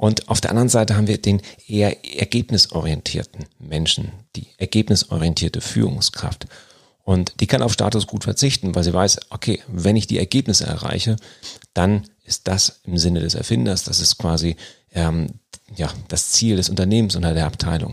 Und 0.00 0.30
auf 0.30 0.40
der 0.40 0.48
anderen 0.48 0.70
Seite 0.70 0.96
haben 0.96 1.08
wir 1.08 1.20
den 1.20 1.42
eher 1.68 1.94
ergebnisorientierten 2.18 3.44
Menschen, 3.58 4.12
die 4.34 4.46
ergebnisorientierte 4.56 5.60
Führungskraft. 5.60 6.46
Und 7.04 7.34
die 7.40 7.46
kann 7.46 7.60
auf 7.60 7.74
Status 7.74 8.06
gut 8.06 8.24
verzichten, 8.24 8.74
weil 8.74 8.82
sie 8.82 8.94
weiß, 8.94 9.20
okay, 9.28 9.60
wenn 9.68 9.96
ich 9.96 10.06
die 10.06 10.16
Ergebnisse 10.16 10.64
erreiche, 10.64 11.16
dann 11.74 12.04
ist 12.24 12.48
das 12.48 12.80
im 12.84 12.96
Sinne 12.96 13.20
des 13.20 13.34
Erfinders, 13.34 13.84
das 13.84 14.00
ist 14.00 14.16
quasi 14.16 14.56
ähm, 14.94 15.26
ja, 15.76 15.92
das 16.08 16.30
Ziel 16.32 16.56
des 16.56 16.70
Unternehmens 16.70 17.14
oder 17.14 17.34
der 17.34 17.44
Abteilung. 17.44 17.92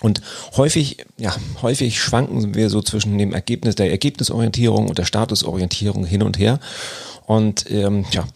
Und 0.00 0.22
häufig, 0.56 1.04
ja, 1.18 1.36
häufig 1.60 2.00
schwanken 2.00 2.54
wir 2.54 2.70
so 2.70 2.80
zwischen 2.80 3.18
dem 3.18 3.34
Ergebnis 3.34 3.74
der 3.74 3.90
Ergebnisorientierung 3.90 4.88
und 4.88 4.96
der 4.96 5.04
Statusorientierung 5.04 6.06
hin 6.06 6.22
und 6.22 6.38
her. 6.38 6.60
Und 7.26 7.70
ähm, 7.70 8.06
ja, 8.10 8.26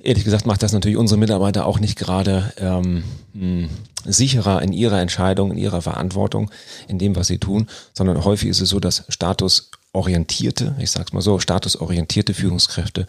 Ehrlich 0.00 0.24
gesagt 0.24 0.46
macht 0.46 0.62
das 0.62 0.72
natürlich 0.72 0.96
unsere 0.96 1.18
Mitarbeiter 1.18 1.66
auch 1.66 1.80
nicht 1.80 1.98
gerade 1.98 2.52
ähm, 2.58 3.02
hm, 3.32 3.68
sicherer 4.04 4.62
in 4.62 4.72
ihrer 4.72 5.00
Entscheidung, 5.00 5.50
in 5.50 5.58
ihrer 5.58 5.82
Verantwortung, 5.82 6.50
in 6.86 6.98
dem, 6.98 7.16
was 7.16 7.26
sie 7.26 7.38
tun, 7.38 7.68
sondern 7.94 8.24
häufig 8.24 8.48
ist 8.48 8.60
es 8.60 8.68
so, 8.68 8.78
dass 8.78 9.04
statusorientierte, 9.08 10.76
ich 10.78 10.92
sag's 10.92 11.12
mal 11.12 11.20
so, 11.20 11.40
statusorientierte 11.40 12.32
Führungskräfte 12.32 13.06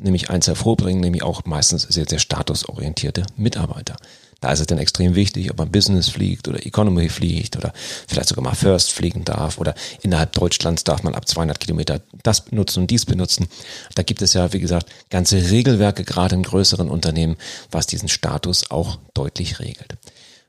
nämlich 0.00 0.30
eins 0.30 0.46
hervorbringen, 0.46 1.00
nämlich 1.00 1.22
auch 1.22 1.44
meistens 1.44 1.82
sehr, 1.82 2.06
sehr 2.08 2.18
statusorientierte 2.18 3.24
Mitarbeiter. 3.36 3.96
Da 4.40 4.52
ist 4.52 4.60
es 4.60 4.66
dann 4.66 4.78
extrem 4.78 5.16
wichtig, 5.16 5.50
ob 5.50 5.58
man 5.58 5.72
Business 5.72 6.08
fliegt 6.08 6.46
oder 6.46 6.64
Economy 6.64 7.08
fliegt 7.08 7.56
oder 7.56 7.72
vielleicht 8.06 8.28
sogar 8.28 8.44
mal 8.44 8.54
First 8.54 8.92
fliegen 8.92 9.24
darf 9.24 9.58
oder 9.58 9.74
innerhalb 10.02 10.32
Deutschlands 10.32 10.84
darf 10.84 11.02
man 11.02 11.14
ab 11.14 11.26
200 11.26 11.58
Kilometer 11.58 12.00
das 12.22 12.44
benutzen 12.44 12.82
und 12.82 12.90
dies 12.90 13.04
benutzen. 13.04 13.48
Da 13.96 14.04
gibt 14.04 14.22
es 14.22 14.34
ja, 14.34 14.52
wie 14.52 14.60
gesagt, 14.60 14.90
ganze 15.10 15.50
Regelwerke, 15.50 16.04
gerade 16.04 16.36
in 16.36 16.44
größeren 16.44 16.88
Unternehmen, 16.88 17.36
was 17.72 17.88
diesen 17.88 18.08
Status 18.08 18.70
auch 18.70 18.98
deutlich 19.12 19.58
regelt. 19.58 19.96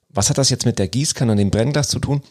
Was 0.09 0.29
hat 0.29 0.37
das 0.37 0.49
jetzt 0.49 0.65
mit 0.65 0.77
der 0.77 0.87
Gießkanne 0.87 1.31
und 1.31 1.37
dem 1.37 1.51
Brennglas 1.51 1.89
zu 1.89 1.99
tun? 1.99 2.21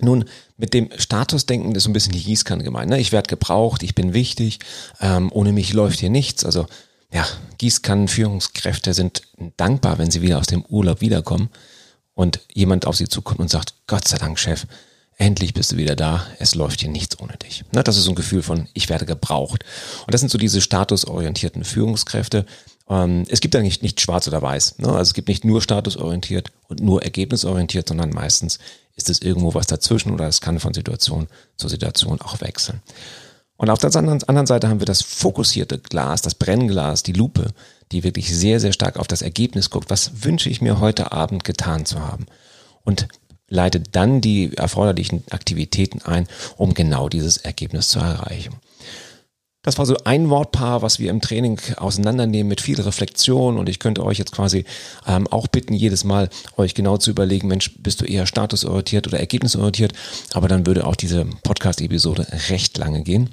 Nun, 0.00 0.24
mit 0.56 0.74
dem 0.74 0.90
Statusdenken 0.96 1.74
ist 1.74 1.84
so 1.84 1.90
ein 1.90 1.94
bisschen 1.94 2.12
die 2.12 2.22
Gießkanne 2.22 2.62
gemeint. 2.62 2.90
Ne? 2.90 3.00
Ich 3.00 3.12
werde 3.12 3.28
gebraucht, 3.28 3.82
ich 3.82 3.94
bin 3.94 4.12
wichtig, 4.12 4.58
ähm, 5.00 5.30
ohne 5.32 5.52
mich 5.52 5.72
läuft 5.72 6.00
hier 6.00 6.10
nichts. 6.10 6.44
Also 6.44 6.66
ja, 7.12 7.26
Gießkannenführungskräfte 7.58 8.94
sind 8.94 9.22
dankbar, 9.56 9.98
wenn 9.98 10.10
sie 10.10 10.22
wieder 10.22 10.38
aus 10.38 10.46
dem 10.46 10.64
Urlaub 10.66 11.00
wiederkommen 11.00 11.48
und 12.14 12.40
jemand 12.52 12.86
auf 12.86 12.96
sie 12.96 13.08
zukommt 13.08 13.40
und 13.40 13.50
sagt, 13.50 13.74
Gott 13.86 14.06
sei 14.06 14.18
Dank, 14.18 14.38
Chef, 14.38 14.66
endlich 15.16 15.54
bist 15.54 15.72
du 15.72 15.76
wieder 15.76 15.96
da, 15.96 16.26
es 16.38 16.54
läuft 16.54 16.80
hier 16.80 16.90
nichts 16.90 17.18
ohne 17.18 17.36
dich. 17.36 17.64
Ne, 17.72 17.82
das 17.82 17.96
ist 17.96 18.04
so 18.04 18.12
ein 18.12 18.16
Gefühl 18.16 18.42
von, 18.42 18.68
ich 18.74 18.88
werde 18.88 19.06
gebraucht. 19.06 19.64
Und 20.06 20.14
das 20.14 20.20
sind 20.20 20.30
so 20.30 20.38
diese 20.38 20.60
statusorientierten 20.60 21.64
Führungskräfte. 21.64 22.44
Ähm, 22.88 23.24
es 23.28 23.40
gibt 23.40 23.56
eigentlich 23.56 23.82
nicht 23.82 24.00
schwarz 24.00 24.28
oder 24.28 24.42
weiß. 24.42 24.78
Ne? 24.78 24.88
Also 24.88 25.10
es 25.10 25.14
gibt 25.14 25.28
nicht 25.28 25.44
nur 25.44 25.62
statusorientiert 25.62 26.50
und 26.68 26.80
nur 26.80 27.02
ergebnisorientiert, 27.02 27.88
sondern 27.88 28.10
meistens 28.10 28.58
ist 28.96 29.10
es 29.10 29.22
irgendwo 29.22 29.54
was 29.54 29.66
dazwischen 29.66 30.12
oder 30.12 30.26
es 30.26 30.40
kann 30.40 30.60
von 30.60 30.74
Situation 30.74 31.28
zu 31.56 31.68
Situation 31.68 32.20
auch 32.20 32.40
wechseln. 32.40 32.80
Und 33.58 33.70
auf 33.70 33.80
der 33.80 33.94
anderen 33.94 34.46
Seite 34.46 34.68
haben 34.68 34.80
wir 34.80 34.86
das 34.86 35.02
fokussierte 35.02 35.78
Glas, 35.78 36.22
das 36.22 36.36
Brennglas, 36.36 37.02
die 37.02 37.12
Lupe, 37.12 37.50
die 37.90 38.04
wirklich 38.04 38.34
sehr, 38.34 38.60
sehr 38.60 38.72
stark 38.72 38.98
auf 38.98 39.08
das 39.08 39.20
Ergebnis 39.20 39.68
guckt. 39.68 39.90
Was 39.90 40.24
wünsche 40.24 40.48
ich 40.48 40.60
mir 40.60 40.78
heute 40.78 41.10
Abend 41.10 41.42
getan 41.42 41.84
zu 41.84 41.98
haben? 42.00 42.26
Und 42.84 43.08
leitet 43.48 43.96
dann 43.96 44.20
die 44.20 44.56
erforderlichen 44.56 45.24
Aktivitäten 45.30 46.02
ein, 46.02 46.28
um 46.56 46.74
genau 46.74 47.08
dieses 47.08 47.38
Ergebnis 47.38 47.88
zu 47.88 47.98
erreichen. 47.98 48.54
Das 49.62 49.76
war 49.76 49.86
so 49.86 49.96
ein 50.04 50.30
Wortpaar, 50.30 50.82
was 50.82 51.00
wir 51.00 51.10
im 51.10 51.20
Training 51.20 51.58
auseinandernehmen 51.76 52.48
mit 52.48 52.60
viel 52.60 52.80
Reflexion 52.80 53.58
und 53.58 53.68
ich 53.68 53.80
könnte 53.80 54.04
euch 54.04 54.18
jetzt 54.18 54.32
quasi 54.32 54.64
ähm, 55.06 55.26
auch 55.26 55.48
bitten, 55.48 55.74
jedes 55.74 56.04
Mal 56.04 56.30
euch 56.56 56.74
genau 56.74 56.96
zu 56.96 57.10
überlegen, 57.10 57.48
Mensch, 57.48 57.74
bist 57.78 58.00
du 58.00 58.04
eher 58.04 58.26
statusorientiert 58.26 59.08
oder 59.08 59.18
ergebnisorientiert? 59.18 59.92
Aber 60.32 60.46
dann 60.46 60.64
würde 60.64 60.86
auch 60.86 60.96
diese 60.96 61.26
Podcast-Episode 61.42 62.26
recht 62.48 62.78
lange 62.78 63.02
gehen. 63.02 63.30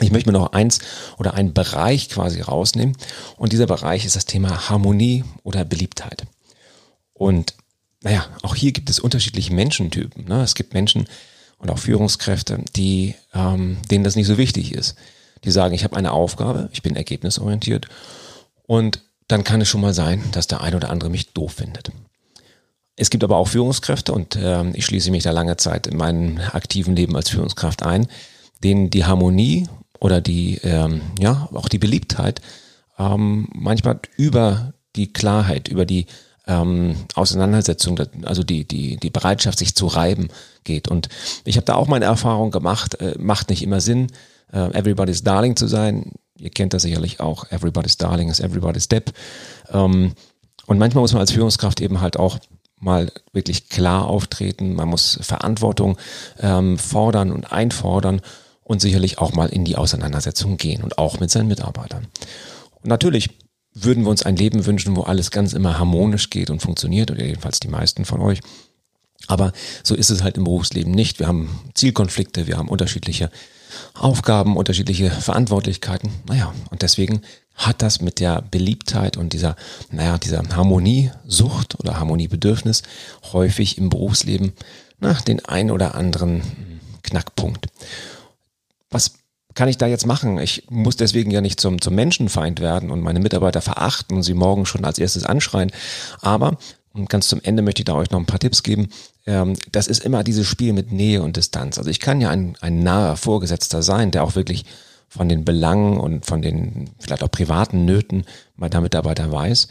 Ich 0.00 0.10
möchte 0.10 0.30
mir 0.30 0.38
noch 0.38 0.52
eins 0.52 0.80
oder 1.18 1.34
einen 1.34 1.52
Bereich 1.52 2.08
quasi 2.08 2.40
rausnehmen. 2.40 2.96
Und 3.36 3.52
dieser 3.52 3.66
Bereich 3.66 4.04
ist 4.04 4.16
das 4.16 4.24
Thema 4.24 4.68
Harmonie 4.68 5.24
oder 5.42 5.64
Beliebtheit. 5.64 6.24
Und 7.12 7.54
naja, 8.02 8.26
auch 8.42 8.54
hier 8.54 8.72
gibt 8.72 8.90
es 8.90 8.98
unterschiedliche 8.98 9.52
Menschentypen. 9.52 10.24
Ne? 10.26 10.42
Es 10.42 10.54
gibt 10.54 10.74
Menschen 10.74 11.06
und 11.58 11.70
auch 11.70 11.78
Führungskräfte, 11.78 12.58
die, 12.74 13.14
ähm, 13.32 13.78
denen 13.90 14.04
das 14.04 14.16
nicht 14.16 14.26
so 14.26 14.38
wichtig 14.38 14.74
ist. 14.74 14.96
Die 15.44 15.50
sagen, 15.50 15.74
ich 15.74 15.84
habe 15.84 15.96
eine 15.96 16.12
Aufgabe, 16.12 16.68
ich 16.72 16.82
bin 16.82 16.96
ergebnisorientiert 16.96 17.86
und 18.66 19.00
dann 19.28 19.44
kann 19.44 19.60
es 19.60 19.68
schon 19.68 19.80
mal 19.80 19.94
sein, 19.94 20.22
dass 20.32 20.46
der 20.46 20.60
ein 20.60 20.74
oder 20.74 20.90
andere 20.90 21.10
mich 21.10 21.32
doof 21.32 21.54
findet. 21.54 21.92
Es 22.96 23.10
gibt 23.10 23.24
aber 23.24 23.36
auch 23.36 23.48
Führungskräfte 23.48 24.12
und 24.12 24.36
äh, 24.36 24.68
ich 24.70 24.84
schließe 24.84 25.10
mich 25.10 25.22
da 25.22 25.30
lange 25.30 25.56
Zeit 25.56 25.86
in 25.86 25.96
meinem 25.96 26.38
aktiven 26.52 26.94
Leben 26.94 27.16
als 27.16 27.30
Führungskraft 27.30 27.82
ein, 27.82 28.08
denen 28.62 28.90
die 28.90 29.04
Harmonie 29.04 29.68
oder 30.02 30.20
die, 30.20 30.58
ähm, 30.64 31.00
ja, 31.20 31.48
auch 31.54 31.68
die 31.68 31.78
Beliebtheit 31.78 32.40
ähm, 32.98 33.48
manchmal 33.54 34.00
über 34.16 34.74
die 34.96 35.12
Klarheit, 35.12 35.68
über 35.68 35.86
die 35.86 36.06
ähm, 36.48 36.96
Auseinandersetzung, 37.14 38.00
also 38.24 38.42
die, 38.42 38.66
die, 38.66 38.96
die 38.96 39.10
Bereitschaft, 39.10 39.60
sich 39.60 39.76
zu 39.76 39.86
reiben 39.86 40.28
geht. 40.64 40.88
Und 40.88 41.08
ich 41.44 41.56
habe 41.56 41.66
da 41.66 41.74
auch 41.76 41.86
meine 41.86 42.04
Erfahrung 42.04 42.50
gemacht, 42.50 43.00
äh, 43.00 43.14
macht 43.16 43.48
nicht 43.48 43.62
immer 43.62 43.80
Sinn, 43.80 44.08
äh, 44.52 44.72
everybody's 44.72 45.22
darling 45.22 45.54
zu 45.54 45.68
sein. 45.68 46.10
Ihr 46.36 46.50
kennt 46.50 46.74
das 46.74 46.82
sicherlich 46.82 47.20
auch, 47.20 47.48
everybody's 47.52 47.96
darling 47.96 48.28
is 48.28 48.40
everybody's 48.40 48.84
step. 48.84 49.12
Ähm, 49.70 50.14
und 50.66 50.78
manchmal 50.80 51.02
muss 51.02 51.12
man 51.12 51.20
als 51.20 51.30
Führungskraft 51.30 51.80
eben 51.80 52.00
halt 52.00 52.16
auch 52.16 52.40
mal 52.80 53.12
wirklich 53.32 53.68
klar 53.68 54.08
auftreten. 54.08 54.74
Man 54.74 54.88
muss 54.88 55.20
Verantwortung 55.22 55.96
ähm, 56.40 56.76
fordern 56.76 57.30
und 57.30 57.52
einfordern 57.52 58.20
und 58.72 58.80
sicherlich 58.80 59.18
auch 59.18 59.32
mal 59.32 59.48
in 59.48 59.64
die 59.64 59.76
Auseinandersetzung 59.76 60.56
gehen 60.56 60.82
und 60.82 60.98
auch 60.98 61.20
mit 61.20 61.30
seinen 61.30 61.48
Mitarbeitern. 61.48 62.08
Und 62.82 62.88
natürlich 62.88 63.30
würden 63.74 64.04
wir 64.04 64.10
uns 64.10 64.22
ein 64.22 64.36
Leben 64.36 64.66
wünschen, 64.66 64.96
wo 64.96 65.02
alles 65.02 65.30
ganz 65.30 65.52
immer 65.52 65.78
harmonisch 65.78 66.30
geht 66.30 66.50
und 66.50 66.60
funktioniert, 66.60 67.10
oder 67.10 67.24
jedenfalls 67.24 67.60
die 67.60 67.68
meisten 67.68 68.04
von 68.04 68.20
euch. 68.20 68.40
Aber 69.28 69.52
so 69.82 69.94
ist 69.94 70.10
es 70.10 70.22
halt 70.22 70.36
im 70.36 70.44
Berufsleben 70.44 70.92
nicht. 70.92 71.20
Wir 71.20 71.28
haben 71.28 71.60
Zielkonflikte, 71.74 72.46
wir 72.46 72.58
haben 72.58 72.68
unterschiedliche 72.68 73.30
Aufgaben, 73.94 74.56
unterschiedliche 74.56 75.10
Verantwortlichkeiten. 75.10 76.10
Naja, 76.26 76.52
und 76.70 76.82
deswegen 76.82 77.22
hat 77.54 77.82
das 77.82 78.00
mit 78.00 78.20
der 78.20 78.42
Beliebtheit 78.42 79.16
und 79.16 79.32
dieser, 79.32 79.56
naja, 79.90 80.18
dieser 80.18 80.42
Harmoniesucht 80.54 81.78
oder 81.78 81.98
Harmoniebedürfnis 81.98 82.82
häufig 83.32 83.78
im 83.78 83.90
Berufsleben 83.90 84.52
nach 84.98 85.20
den 85.20 85.44
ein 85.44 85.70
oder 85.70 85.94
anderen 85.94 86.42
Knackpunkt. 87.02 87.68
Was 88.92 89.14
kann 89.54 89.68
ich 89.68 89.76
da 89.76 89.86
jetzt 89.86 90.06
machen? 90.06 90.38
Ich 90.38 90.64
muss 90.70 90.96
deswegen 90.96 91.30
ja 91.30 91.40
nicht 91.40 91.60
zum, 91.60 91.80
zum 91.80 91.94
Menschenfeind 91.94 92.60
werden 92.60 92.90
und 92.90 93.00
meine 93.00 93.20
Mitarbeiter 93.20 93.60
verachten 93.60 94.16
und 94.16 94.22
sie 94.22 94.34
morgen 94.34 94.64
schon 94.64 94.84
als 94.84 94.98
erstes 94.98 95.24
anschreien. 95.24 95.72
Aber 96.20 96.56
und 96.94 97.08
ganz 97.08 97.28
zum 97.28 97.40
Ende 97.42 97.62
möchte 97.62 97.80
ich 97.80 97.86
da 97.86 97.94
euch 97.94 98.10
noch 98.10 98.20
ein 98.20 98.26
paar 98.26 98.38
Tipps 98.38 98.62
geben. 98.62 98.88
Ähm, 99.26 99.54
das 99.72 99.86
ist 99.86 100.04
immer 100.04 100.22
dieses 100.24 100.46
Spiel 100.46 100.72
mit 100.72 100.92
Nähe 100.92 101.22
und 101.22 101.36
Distanz. 101.36 101.78
Also 101.78 101.90
ich 101.90 102.00
kann 102.00 102.20
ja 102.20 102.30
ein, 102.30 102.56
ein 102.60 102.80
naher 102.80 103.16
Vorgesetzter 103.16 103.82
sein, 103.82 104.10
der 104.10 104.24
auch 104.24 104.34
wirklich 104.34 104.64
von 105.08 105.28
den 105.28 105.44
Belangen 105.44 105.98
und 105.98 106.26
von 106.26 106.42
den 106.42 106.90
vielleicht 106.98 107.22
auch 107.22 107.30
privaten 107.30 107.84
Nöten 107.84 108.24
meiner 108.56 108.80
Mitarbeiter 108.80 109.30
weiß. 109.30 109.68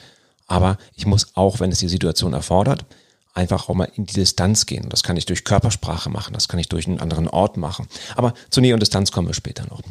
Aber 0.47 0.77
ich 0.95 1.05
muss 1.05 1.35
auch, 1.35 1.59
wenn 1.59 1.71
es 1.71 1.79
die 1.79 1.87
Situation 1.87 2.33
erfordert, 2.33 2.85
einfach 3.33 3.69
auch 3.69 3.75
mal 3.75 3.89
in 3.95 4.05
die 4.05 4.13
Distanz 4.13 4.65
gehen. 4.65 4.89
Das 4.89 5.03
kann 5.03 5.17
ich 5.17 5.25
durch 5.25 5.43
Körpersprache 5.43 6.09
machen, 6.09 6.33
das 6.33 6.47
kann 6.47 6.59
ich 6.59 6.69
durch 6.69 6.87
einen 6.87 6.99
anderen 6.99 7.27
Ort 7.27 7.57
machen. 7.57 7.87
Aber 8.15 8.33
zur 8.49 8.61
Nähe 8.61 8.73
und 8.73 8.81
Distanz 8.81 9.11
kommen 9.11 9.27
wir 9.27 9.33
später 9.33 9.65
noch. 9.65 9.81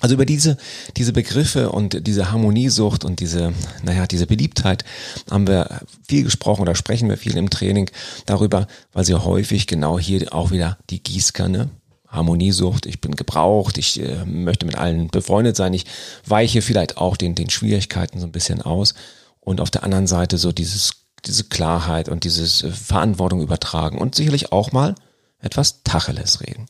Also 0.00 0.14
über 0.14 0.24
diese, 0.24 0.56
diese 0.96 1.12
Begriffe 1.12 1.70
und 1.70 2.06
diese 2.06 2.30
Harmoniesucht 2.30 3.04
und 3.04 3.20
diese, 3.20 3.52
naja, 3.82 4.06
diese 4.06 4.26
Beliebtheit 4.26 4.84
haben 5.30 5.46
wir 5.46 5.80
viel 6.08 6.24
gesprochen 6.24 6.62
oder 6.62 6.74
sprechen 6.74 7.08
wir 7.08 7.18
viel 7.18 7.36
im 7.36 7.50
Training 7.50 7.90
darüber, 8.24 8.66
weil 8.92 9.04
sie 9.04 9.14
häufig 9.14 9.66
genau 9.66 9.98
hier 9.98 10.32
auch 10.32 10.52
wieder 10.52 10.78
die 10.88 11.02
Gießkanne 11.02 11.70
Harmoniesucht, 12.08 12.86
ich 12.86 13.00
bin 13.00 13.14
gebraucht, 13.14 13.78
ich 13.78 14.00
äh, 14.00 14.24
möchte 14.24 14.66
mit 14.66 14.76
allen 14.76 15.08
befreundet 15.08 15.56
sein, 15.56 15.74
ich 15.74 15.86
weiche 16.26 16.60
vielleicht 16.60 16.96
auch 16.96 17.16
den, 17.16 17.36
den 17.36 17.50
Schwierigkeiten 17.50 18.18
so 18.18 18.26
ein 18.26 18.32
bisschen 18.32 18.62
aus 18.62 18.94
und 19.38 19.60
auf 19.60 19.70
der 19.70 19.84
anderen 19.84 20.08
Seite 20.08 20.36
so 20.36 20.50
dieses, 20.50 20.99
diese 21.26 21.44
Klarheit 21.44 22.08
und 22.08 22.24
dieses 22.24 22.62
äh, 22.62 22.70
Verantwortung 22.70 23.40
übertragen 23.40 23.98
und 23.98 24.14
sicherlich 24.14 24.52
auch 24.52 24.72
mal 24.72 24.94
etwas 25.40 25.82
Tacheles 25.82 26.40
reden. 26.40 26.66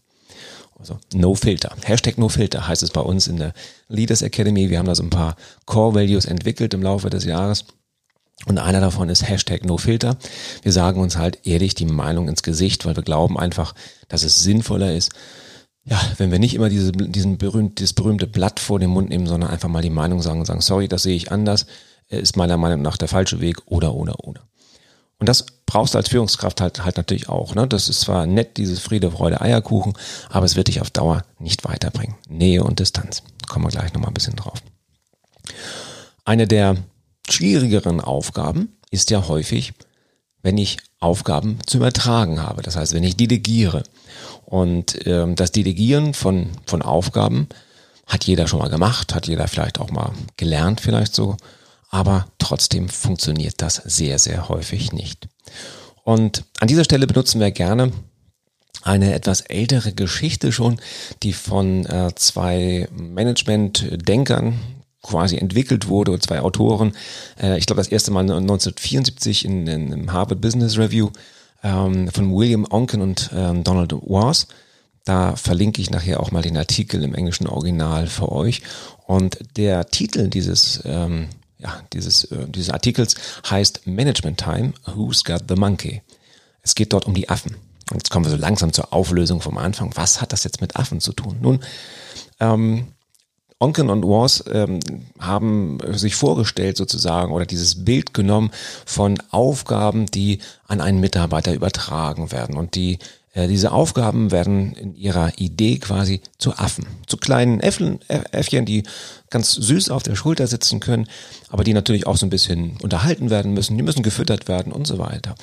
Also 0.79 0.99
No 1.13 1.35
Filter. 1.35 1.77
Hashtag 1.85 2.17
No 2.17 2.29
Filter 2.29 2.67
heißt 2.67 2.83
es 2.83 2.91
bei 2.91 3.03
uns 3.03 3.27
in 3.27 3.37
der 3.37 3.53
Leaders 3.89 4.23
Academy. 4.23 4.71
Wir 4.71 4.79
haben 4.79 4.87
da 4.87 4.95
so 4.95 5.03
ein 5.03 5.11
paar 5.11 5.37
Core 5.67 5.95
Values 5.95 6.25
entwickelt 6.25 6.73
im 6.73 6.83
Laufe 6.83 7.11
des 7.11 7.25
Jahres. 7.25 7.67
Und 8.47 8.59
einer 8.59 8.81
davon 8.81 9.11
ist 9.11 9.29
Hashtag 9.29 9.67
No 9.67 9.77
Filter. 9.77 10.17
Wir 10.63 10.73
sagen 10.73 11.01
uns 11.01 11.17
halt 11.17 11.47
ehrlich 11.47 11.75
die 11.75 11.85
Meinung 11.85 12.29
ins 12.29 12.43
Gesicht, 12.43 12.87
weil 12.87 12.97
wir 12.97 13.03
glauben 13.03 13.39
einfach, 13.39 13.75
dass 14.09 14.23
es 14.23 14.43
sinnvoller 14.43 14.95
ist, 14.95 15.11
ja, 15.85 16.01
wenn 16.19 16.31
wir 16.31 16.39
nicht 16.39 16.55
immer 16.55 16.69
diese, 16.69 16.93
diesen 16.93 17.39
berühmt, 17.39 17.79
dieses 17.79 17.95
berühmte 17.95 18.27
Blatt 18.27 18.61
vor 18.61 18.79
den 18.79 18.91
Mund 18.91 19.09
nehmen, 19.09 19.27
sondern 19.27 19.51
einfach 19.51 19.69
mal 19.69 19.83
die 19.83 19.91
Meinung 19.91 20.21
sagen 20.21 20.41
und 20.41 20.47
sagen, 20.47 20.61
sorry, 20.61 20.89
das 20.89 21.03
sehe 21.03 21.17
ich 21.17 21.33
anders, 21.33 21.67
ist 22.19 22.37
meiner 22.37 22.57
Meinung 22.57 22.83
nach 22.83 22.97
der 22.97 23.09
falsche 23.09 23.41
Weg 23.41 23.59
oder, 23.67 23.95
oder, 23.95 24.25
oder. 24.25 24.43
Und 25.19 25.29
das 25.29 25.45
brauchst 25.67 25.95
du 25.95 25.99
als 25.99 26.09
Führungskraft 26.09 26.61
halt, 26.61 26.85
halt 26.85 26.97
natürlich 26.97 27.29
auch. 27.29 27.55
Ne? 27.55 27.69
Das 27.69 27.89
ist 27.89 28.01
zwar 28.01 28.27
nett, 28.27 28.57
dieses 28.57 28.81
Friede, 28.81 29.11
Freude, 29.11 29.41
Eierkuchen, 29.41 29.93
aber 30.31 30.47
es 30.47 30.57
wird 30.57 30.69
dich 30.69 30.81
auf 30.81 30.91
Dauer 30.91 31.25
nicht 31.39 31.65
weiterbringen. 31.65 32.17
Nähe 32.29 32.65
und 32.65 32.81
Distanz. 32.81 33.23
Kommen 33.47 33.67
wir 33.67 33.71
gleich 33.71 33.93
nochmal 33.93 34.11
ein 34.11 34.15
bisschen 34.15 34.37
drauf. 34.37 34.63
Eine 36.25 36.47
der 36.47 36.77
schwierigeren 37.29 38.01
Aufgaben 38.01 38.77
ist 38.91 39.11
ja 39.11 39.29
häufig, 39.29 39.75
wenn 40.43 40.59
ich 40.59 40.79
Aufgaben 41.01 41.59
zu 41.67 41.77
übertragen 41.77 42.43
habe. 42.43 42.63
Das 42.63 42.77
heißt, 42.77 42.95
wenn 42.95 43.05
ich 43.05 43.17
delegiere. 43.17 43.83
Und 44.47 45.07
ähm, 45.07 45.37
das 45.37 45.53
Delegieren 45.53 46.15
von, 46.15 46.51
von 46.67 46.83
Aufgaben 46.83 47.49
hat 48.07 48.25
jeder 48.25 48.49
schon 48.49 48.59
mal 48.59 48.71
gemacht, 48.71 49.15
hat 49.15 49.29
jeder 49.29 49.47
vielleicht 49.49 49.79
auch 49.79 49.91
mal 49.91 50.13
gelernt, 50.37 50.81
vielleicht 50.81 51.15
so 51.15 51.37
aber 51.91 52.27
trotzdem 52.39 52.89
funktioniert 52.89 53.61
das 53.61 53.77
sehr, 53.77 54.19
sehr 54.19 54.49
häufig 54.49 54.93
nicht. 54.93 55.29
Und 56.05 56.45
an 56.61 56.69
dieser 56.69 56.85
Stelle 56.85 57.07
benutzen 57.07 57.41
wir 57.41 57.51
gerne 57.51 57.93
eine 58.83 59.13
etwas 59.13 59.43
ältere 59.43 59.93
Geschichte 59.93 60.53
schon, 60.53 60.81
die 61.23 61.33
von 61.33 61.85
äh, 61.87 62.15
zwei 62.15 62.89
Management-Denkern 62.93 64.59
quasi 65.03 65.37
entwickelt 65.37 65.89
wurde 65.89 66.13
zwei 66.23 66.41
Autoren. 66.41 66.93
Äh, 67.41 67.59
ich 67.59 67.67
glaube, 67.67 67.81
das 67.81 67.89
erste 67.89 68.11
Mal 68.11 68.21
1974 68.21 69.45
in, 69.45 69.67
in, 69.67 69.93
im 69.93 70.13
Harvard 70.13 70.41
Business 70.41 70.79
Review 70.79 71.11
ähm, 71.63 72.09
von 72.09 72.35
William 72.35 72.67
Onken 72.71 73.03
und 73.03 73.31
ähm, 73.35 73.65
Donald 73.65 73.93
Wars. 73.93 74.47
Da 75.05 75.37
verlinke 75.37 75.81
ich 75.81 75.91
nachher 75.91 76.21
auch 76.21 76.31
mal 76.31 76.43
den 76.43 76.57
Artikel 76.57 77.03
im 77.03 77.15
englischen 77.15 77.47
Original 77.47 78.07
für 78.07 78.31
euch. 78.31 78.63
Und 79.07 79.39
der 79.57 79.87
Titel 79.87 80.29
dieses 80.29 80.83
ähm, 80.85 81.29
ja, 81.63 81.83
dieses, 81.93 82.25
äh, 82.25 82.47
dieses 82.49 82.71
Artikels 82.71 83.15
heißt 83.49 83.87
Management 83.87 84.39
Time, 84.39 84.73
Who's 84.95 85.25
Got 85.25 85.45
the 85.49 85.55
Monkey? 85.55 86.03
Es 86.63 86.75
geht 86.75 86.93
dort 86.93 87.07
um 87.07 87.15
die 87.15 87.29
Affen. 87.29 87.57
Und 87.91 87.97
jetzt 87.97 88.11
kommen 88.11 88.25
wir 88.25 88.31
so 88.31 88.37
langsam 88.37 88.73
zur 88.73 88.93
Auflösung 88.93 89.41
vom 89.41 89.59
Anfang. 89.59 89.91
Was 89.97 90.21
hat 90.21 90.33
das 90.33 90.45
jetzt 90.45 90.61
mit 90.61 90.77
Affen 90.77 91.01
zu 91.01 91.13
tun? 91.13 91.39
Nun, 91.41 91.61
ähm, 92.39 92.89
Onken 93.63 93.91
und 93.91 94.05
Wars 94.05 94.43
ähm, 94.51 94.81
haben 95.19 95.79
sich 95.93 96.15
vorgestellt 96.15 96.79
sozusagen 96.79 97.31
oder 97.31 97.45
dieses 97.45 97.85
Bild 97.85 98.15
genommen 98.15 98.51
von 98.87 99.23
Aufgaben, 99.31 100.07
die 100.07 100.39
an 100.67 100.81
einen 100.81 100.99
Mitarbeiter 100.99 101.53
übertragen 101.53 102.33
werden 102.33 102.57
und 102.57 102.75
die 102.75 102.99
diese 103.35 103.71
Aufgaben 103.71 104.33
werden 104.33 104.73
in 104.73 104.95
ihrer 104.97 105.39
Idee 105.39 105.79
quasi 105.79 106.21
zu 106.39 106.57
Affen, 106.57 106.87
zu 107.07 107.17
kleinen 107.17 107.61
Äffchen, 107.61 108.01
Äffchen, 108.09 108.65
die 108.65 108.83
ganz 109.31 109.53
süß 109.53 109.91
auf 109.91 110.03
der 110.03 110.17
Schulter 110.17 110.49
sitzen 110.49 110.81
können, 110.81 111.09
aber 111.49 111.63
die 111.63 111.73
natürlich 111.73 112.09
auch 112.09 112.17
so 112.17 112.27
ein 112.27 112.31
bisschen 112.31 112.77
unterhalten 112.83 113.31
werden 113.31 113.55
müssen, 113.55 113.77
die 113.77 113.85
müssen 113.85 114.03
gefüttert 114.03 114.49
werden 114.49 114.73
und 114.73 114.87
so 114.87 114.99
weiter. 114.99 115.37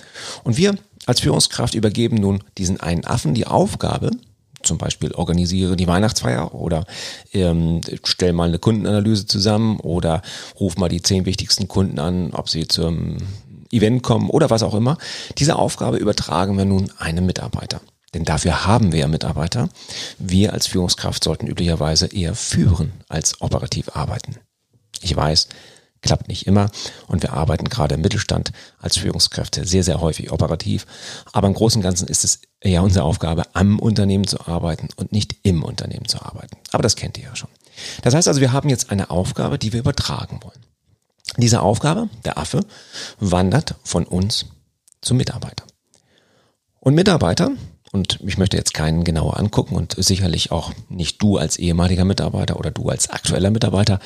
Und 0.44 0.58
wir 0.58 0.76
als 1.06 1.22
Führungskraft 1.22 1.76
übergeben 1.76 2.18
nun 2.18 2.44
diesen 2.58 2.82
einen 2.82 3.06
Affen 3.06 3.34
die 3.34 3.48
Aufgabe, 3.48 4.12
zum 4.64 4.78
Beispiel 4.78 5.14
organisiere 5.14 5.76
die 5.78 5.88
Weihnachtsfeier 5.88 6.54
oder 6.54 6.86
ähm, 7.34 7.82
stell 8.04 8.34
mal 8.34 8.50
eine 8.50 8.60
Kundenanalyse 8.60 9.26
zusammen 9.26 9.80
oder 9.80 10.22
ruf 10.60 10.78
mal 10.78 10.90
die 10.90 11.02
zehn 11.02 11.26
wichtigsten 11.26 11.68
Kunden 11.68 12.00
an, 12.00 12.32
ob 12.34 12.50
sie 12.50 12.68
zum 12.68 13.18
Event 13.72 14.04
kommen 14.04 14.30
oder 14.30 14.50
was 14.50 14.64
auch 14.64 14.74
immer. 14.74 14.98
Diese 15.38 15.56
Aufgabe 15.56 15.98
übertragen 15.98 16.58
wir 16.58 16.66
nun 16.66 16.92
einem 16.98 17.26
Mitarbeiter. 17.26 17.82
Denn 18.14 18.24
dafür 18.24 18.66
haben 18.66 18.92
wir 18.92 19.00
ja 19.00 19.08
Mitarbeiter. 19.08 19.70
Wir 20.18 20.54
als 20.54 20.68
Führungskraft 20.68 21.24
sollten 21.24 21.48
üblicherweise 21.48 22.08
eher 22.08 22.36
führen 22.36 22.94
als 23.10 23.42
operativ 23.42 23.96
arbeiten. 23.96 24.38
Ich 25.02 25.16
weiß, 25.16 25.50
klappt 26.02 26.28
nicht 26.28 26.48
immer 26.48 26.70
und 27.08 27.22
wir 27.22 27.34
arbeiten 27.34 27.70
gerade 27.70 27.96
im 27.96 28.02
Mittelstand 28.02 28.52
als 28.80 28.98
Führungskräfte 28.98 29.66
sehr, 29.66 29.84
sehr 29.84 30.00
häufig 30.00 30.32
operativ. 30.32 30.86
Aber 31.34 31.48
im 31.48 31.54
Großen 31.54 31.80
und 31.80 31.84
Ganzen 31.84 32.08
ist 32.08 32.24
es 32.24 32.42
eher 32.62 32.84
unsere 32.84 33.06
Aufgabe, 33.06 33.44
am 33.54 33.80
Unternehmen 33.80 34.26
zu 34.26 34.48
arbeiten 34.48 34.90
und 34.96 35.12
nicht 35.12 35.36
im 35.44 35.64
Unternehmen 35.64 36.08
zu 36.08 36.22
arbeiten. 36.22 36.58
Aber 36.72 36.84
das 36.84 36.96
kennt 36.96 37.18
ihr 37.18 37.26
ja 37.26 37.36
schon. 37.36 37.50
Das 38.02 38.14
heißt 38.14 38.28
also, 38.28 38.42
wir 38.42 38.54
haben 38.54 38.70
jetzt 38.70 38.90
eine 38.90 39.10
Aufgabe, 39.10 39.60
die 39.60 39.74
wir 39.74 39.80
übertragen 39.80 40.40
wollen. 40.44 40.67
Diese 41.36 41.62
Aufgabe, 41.62 42.10
der 42.26 42.38
Affe, 42.38 42.66
wandert 43.20 43.76
von 43.84 44.06
uns 44.06 44.46
zum 45.02 45.18
Mitarbeiter. 45.18 45.66
Und 46.80 46.96
Mitarbeiter, 46.96 47.52
und 47.92 48.20
ich 48.26 48.38
möchte 48.38 48.58
jetzt 48.58 48.74
keinen 48.74 49.04
genauer 49.04 49.38
angucken 49.38 49.76
und 49.76 49.96
sicherlich 49.98 50.52
auch 50.52 50.72
nicht 50.90 51.22
du 51.22 51.38
als 51.38 51.58
ehemaliger 51.58 52.06
Mitarbeiter 52.06 52.58
oder 52.58 52.72
du 52.72 52.90
als 52.90 53.10
aktueller 53.10 53.52
Mitarbeiter, 53.52 54.00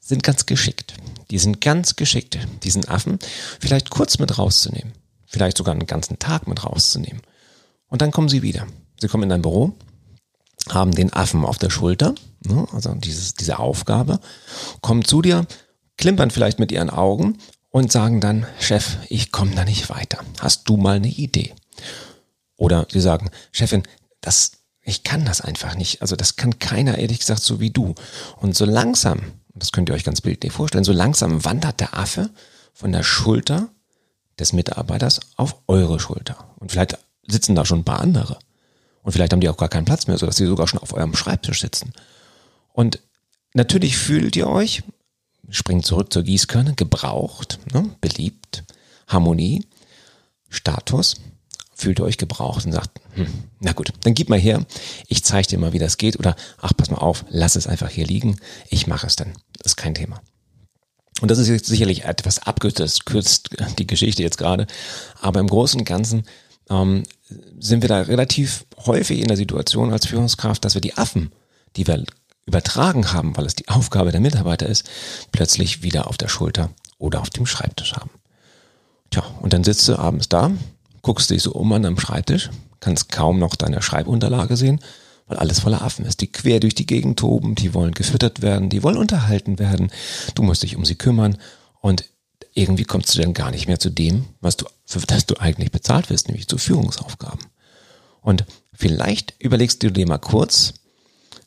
sind 0.00 0.22
ganz 0.22 0.46
geschickt. 0.46 0.94
Die 1.30 1.38
sind 1.38 1.60
ganz 1.60 1.96
geschickt, 1.96 2.38
diesen 2.62 2.86
Affen 2.88 3.18
vielleicht 3.58 3.90
kurz 3.90 4.18
mit 4.18 4.38
rauszunehmen, 4.38 4.92
vielleicht 5.26 5.56
sogar 5.56 5.72
einen 5.72 5.86
ganzen 5.86 6.18
Tag 6.18 6.46
mit 6.46 6.64
rauszunehmen. 6.64 7.22
Und 7.88 8.02
dann 8.02 8.10
kommen 8.10 8.28
sie 8.28 8.42
wieder. 8.42 8.66
Sie 9.00 9.08
kommen 9.08 9.24
in 9.24 9.28
dein 9.30 9.42
Büro, 9.42 9.72
haben 10.68 10.92
den 10.92 11.12
Affen 11.12 11.44
auf 11.44 11.58
der 11.58 11.70
Schulter, 11.70 12.14
ne, 12.44 12.66
also 12.72 12.94
dieses, 12.94 13.34
diese 13.34 13.58
Aufgabe, 13.58 14.20
kommen 14.80 15.04
zu 15.04 15.22
dir, 15.22 15.46
klimpern 15.96 16.30
vielleicht 16.30 16.58
mit 16.58 16.72
ihren 16.72 16.90
Augen 16.90 17.38
und 17.70 17.90
sagen 17.90 18.20
dann, 18.20 18.46
Chef, 18.60 18.98
ich 19.08 19.32
komme 19.32 19.54
da 19.54 19.64
nicht 19.64 19.90
weiter. 19.90 20.18
Hast 20.40 20.68
du 20.68 20.76
mal 20.76 20.96
eine 20.96 21.08
Idee? 21.08 21.54
Oder 22.56 22.86
sie 22.90 23.00
sagen, 23.00 23.30
Chefin, 23.52 23.82
das, 24.20 24.52
ich 24.82 25.02
kann 25.02 25.24
das 25.24 25.40
einfach 25.40 25.74
nicht. 25.74 26.00
Also 26.00 26.16
das 26.16 26.36
kann 26.36 26.58
keiner, 26.58 26.98
ehrlich 26.98 27.18
gesagt, 27.18 27.42
so 27.42 27.60
wie 27.60 27.70
du. 27.70 27.94
Und 28.36 28.56
so 28.56 28.64
langsam, 28.64 29.22
das 29.54 29.72
könnt 29.72 29.88
ihr 29.88 29.94
euch 29.94 30.04
ganz 30.04 30.20
bildlich 30.20 30.52
vorstellen, 30.52 30.84
so 30.84 30.92
langsam 30.92 31.44
wandert 31.44 31.80
der 31.80 31.98
Affe 31.98 32.30
von 32.72 32.92
der 32.92 33.02
Schulter 33.02 33.68
des 34.38 34.52
Mitarbeiters 34.52 35.20
auf 35.36 35.56
eure 35.66 36.00
Schulter. 36.00 36.36
Und 36.58 36.72
vielleicht 36.72 36.98
sitzen 37.26 37.54
da 37.54 37.64
schon 37.64 37.80
ein 37.80 37.84
paar 37.84 38.00
andere. 38.00 38.38
Und 39.02 39.12
vielleicht 39.12 39.32
haben 39.32 39.40
die 39.40 39.48
auch 39.48 39.56
gar 39.56 39.68
keinen 39.68 39.84
Platz 39.84 40.06
mehr, 40.06 40.18
sodass 40.18 40.36
sie 40.36 40.46
sogar 40.46 40.66
schon 40.66 40.80
auf 40.80 40.92
eurem 40.92 41.14
Schreibtisch 41.14 41.60
sitzen. 41.60 41.92
Und 42.72 43.00
natürlich 43.52 43.96
fühlt 43.96 44.34
ihr 44.36 44.48
euch, 44.48 44.82
springt 45.54 45.86
zurück 45.86 46.12
zur 46.12 46.24
Gießkanne, 46.24 46.74
gebraucht, 46.74 47.58
ne, 47.72 47.90
beliebt, 48.00 48.64
Harmonie, 49.06 49.64
Status, 50.50 51.14
fühlt 51.74 52.00
ihr 52.00 52.04
euch 52.04 52.18
gebraucht 52.18 52.66
und 52.66 52.72
sagt, 52.72 53.00
hm, 53.14 53.26
na 53.60 53.72
gut, 53.72 53.92
dann 54.00 54.14
gib 54.14 54.28
mal 54.28 54.38
her, 54.38 54.66
ich 55.08 55.24
zeige 55.24 55.48
dir 55.48 55.58
mal, 55.58 55.72
wie 55.72 55.78
das 55.78 55.96
geht 55.96 56.18
oder 56.18 56.34
ach, 56.60 56.72
pass 56.76 56.90
mal 56.90 56.98
auf, 56.98 57.24
lass 57.28 57.56
es 57.56 57.66
einfach 57.66 57.88
hier 57.88 58.06
liegen, 58.06 58.36
ich 58.68 58.86
mache 58.86 59.06
es 59.06 59.16
dann, 59.16 59.32
das 59.58 59.72
ist 59.72 59.76
kein 59.76 59.94
Thema. 59.94 60.20
Und 61.20 61.30
das 61.30 61.38
ist 61.38 61.48
jetzt 61.48 61.66
sicherlich 61.66 62.04
etwas 62.04 62.40
abgekürzt, 62.40 63.06
kürzt 63.06 63.50
die 63.78 63.86
Geschichte 63.86 64.22
jetzt 64.22 64.38
gerade, 64.38 64.66
aber 65.20 65.38
im 65.38 65.46
Großen 65.46 65.80
und 65.80 65.84
Ganzen 65.84 66.24
ähm, 66.68 67.04
sind 67.58 67.82
wir 67.82 67.88
da 67.88 68.00
relativ 68.00 68.66
häufig 68.86 69.20
in 69.20 69.28
der 69.28 69.36
Situation 69.36 69.92
als 69.92 70.06
Führungskraft, 70.06 70.64
dass 70.64 70.74
wir 70.74 70.80
die 70.80 70.96
Affen, 70.96 71.32
die 71.76 71.86
wir 71.86 72.04
übertragen 72.46 73.12
haben, 73.12 73.36
weil 73.36 73.46
es 73.46 73.54
die 73.54 73.68
Aufgabe 73.68 74.12
der 74.12 74.20
Mitarbeiter 74.20 74.66
ist, 74.66 74.88
plötzlich 75.32 75.82
wieder 75.82 76.08
auf 76.08 76.16
der 76.16 76.28
Schulter 76.28 76.70
oder 76.98 77.20
auf 77.20 77.30
dem 77.30 77.46
Schreibtisch 77.46 77.94
haben. 77.94 78.10
Tja, 79.10 79.24
und 79.40 79.52
dann 79.52 79.64
sitzt 79.64 79.88
du 79.88 79.98
abends 79.98 80.28
da, 80.28 80.50
guckst 81.02 81.30
dich 81.30 81.42
so 81.42 81.52
um 81.52 81.72
an 81.72 81.82
deinem 81.82 81.98
Schreibtisch, 81.98 82.50
kannst 82.80 83.10
kaum 83.10 83.38
noch 83.38 83.54
deine 83.54 83.80
Schreibunterlage 83.80 84.56
sehen, 84.56 84.80
weil 85.26 85.38
alles 85.38 85.60
voller 85.60 85.82
Affen 85.82 86.04
ist, 86.04 86.20
die 86.20 86.30
quer 86.30 86.60
durch 86.60 86.74
die 86.74 86.86
Gegend 86.86 87.18
toben, 87.18 87.54
die 87.54 87.72
wollen 87.72 87.92
gefüttert 87.92 88.42
werden, 88.42 88.68
die 88.68 88.82
wollen 88.82 88.98
unterhalten 88.98 89.58
werden, 89.58 89.90
du 90.34 90.42
musst 90.42 90.62
dich 90.62 90.76
um 90.76 90.84
sie 90.84 90.96
kümmern 90.96 91.38
und 91.80 92.04
irgendwie 92.52 92.84
kommst 92.84 93.14
du 93.14 93.20
dann 93.20 93.34
gar 93.34 93.50
nicht 93.50 93.66
mehr 93.66 93.80
zu 93.80 93.90
dem, 93.90 94.26
was 94.40 94.56
du, 94.56 94.66
für 94.84 95.00
das 95.00 95.26
du 95.26 95.36
eigentlich 95.36 95.72
bezahlt 95.72 96.10
wirst, 96.10 96.28
nämlich 96.28 96.46
zu 96.46 96.58
Führungsaufgaben. 96.58 97.40
Und 98.20 98.44
vielleicht 98.72 99.34
überlegst 99.38 99.82
du 99.82 99.90
dir 99.90 100.06
mal 100.06 100.18
kurz, 100.18 100.74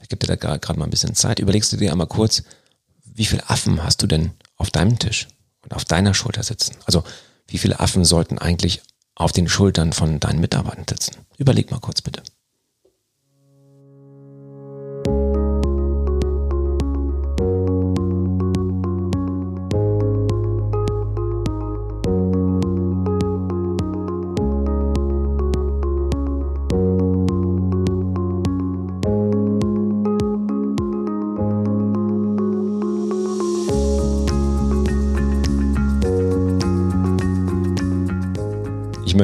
ich 0.08 0.10
gebe 0.10 0.26
dir 0.26 0.38
da 0.38 0.56
gerade 0.56 0.80
mal 0.80 0.86
ein 0.86 0.90
bisschen 0.90 1.16
Zeit, 1.16 1.40
überlegst 1.40 1.74
du 1.74 1.76
dir 1.76 1.92
einmal 1.92 2.08
kurz, 2.08 2.44
wie 3.04 3.26
viele 3.26 3.50
Affen 3.50 3.84
hast 3.84 4.02
du 4.02 4.08
denn 4.08 4.32
auf 4.56 4.72
deinem 4.72 4.98
Tisch 4.98 5.28
und 5.64 5.74
auf 5.74 5.84
deiner 5.84 6.14
Schulter 6.14 6.44
sitzen? 6.44 6.78
Also 6.86 7.04
wie 7.50 7.58
viele 7.58 7.82
Affen 7.82 8.06
sollten 8.06 8.38
eigentlich 8.38 8.82
auf 9.16 9.34
den 9.34 9.50
Schultern 9.50 9.92
von 9.92 10.22
deinen 10.22 10.40
Mitarbeitern 10.40 10.86
sitzen? 10.90 11.18
Überleg 11.38 11.72
mal 11.72 11.82
kurz 11.82 12.02
bitte. 12.02 12.24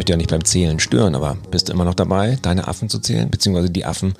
Möchte 0.03 0.11
ja 0.11 0.17
nicht 0.17 0.31
beim 0.31 0.43
Zählen 0.43 0.81
stören, 0.81 1.15
aber 1.15 1.37
bist 1.49 1.69
du 1.69 1.71
immer 1.71 1.85
noch 1.85 1.93
dabei, 1.93 2.37
deine 2.41 2.67
Affen 2.67 2.89
zu 2.89 2.99
zählen, 2.99 3.29
beziehungsweise 3.29 3.69
die 3.69 3.85
Affen, 3.85 4.15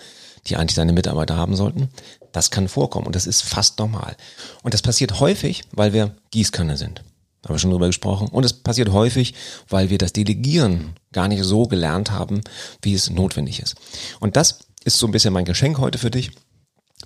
die 0.48 0.56
eigentlich 0.56 0.75
deine 0.75 0.94
Mitarbeiter 0.94 1.36
haben 1.36 1.58
sollten? 1.58 1.90
Das 2.32 2.52
kann 2.52 2.70
vorkommen 2.70 3.06
und 3.06 3.18
das 3.18 3.28
ist 3.28 3.42
fast 3.42 3.80
normal. 3.80 4.16
Und 4.62 4.74
das 4.74 4.82
passiert 4.82 5.20
häufig, 5.20 5.63
weil 5.74 5.92
wir 5.92 6.16
Gießkanne 6.32 6.78
sind. 6.78 7.04
Haben 7.43 7.56
wir 7.56 7.60
schon 7.60 7.72
drüber 7.72 7.88
gesprochen. 7.88 8.30
Und 8.30 8.46
es 8.46 8.54
passiert 8.54 8.93
häufig, 8.93 9.34
weil 9.67 9.89
wir 9.89 9.98
das 9.98 10.13
Delegieren 10.13 10.93
gar 11.12 11.28
nicht 11.28 11.43
so 11.43 11.67
gelernt 11.67 12.12
haben, 12.12 12.39
wie 12.82 12.93
es 12.93 13.10
notwendig 13.10 13.60
ist. 13.60 13.76
Und 14.22 14.38
das 14.38 14.60
ist 14.86 14.98
so 15.00 15.06
ein 15.06 15.12
bisschen 15.12 15.34
mein 15.34 15.43
Geschenk 15.43 15.80
heute 15.80 15.98
für 15.98 16.12
dich. 16.12 16.32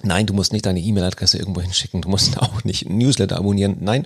Nein, 0.03 0.25
du 0.25 0.33
musst 0.33 0.53
nicht 0.53 0.65
deine 0.65 0.79
E-Mail-Adresse 0.79 1.37
irgendwo 1.37 1.61
hinschicken, 1.61 2.01
du 2.01 2.09
musst 2.09 2.37
auch 2.41 2.63
nicht 2.63 2.89
Newsletter 2.89 3.37
abonnieren. 3.37 3.77
Nein, 3.79 4.05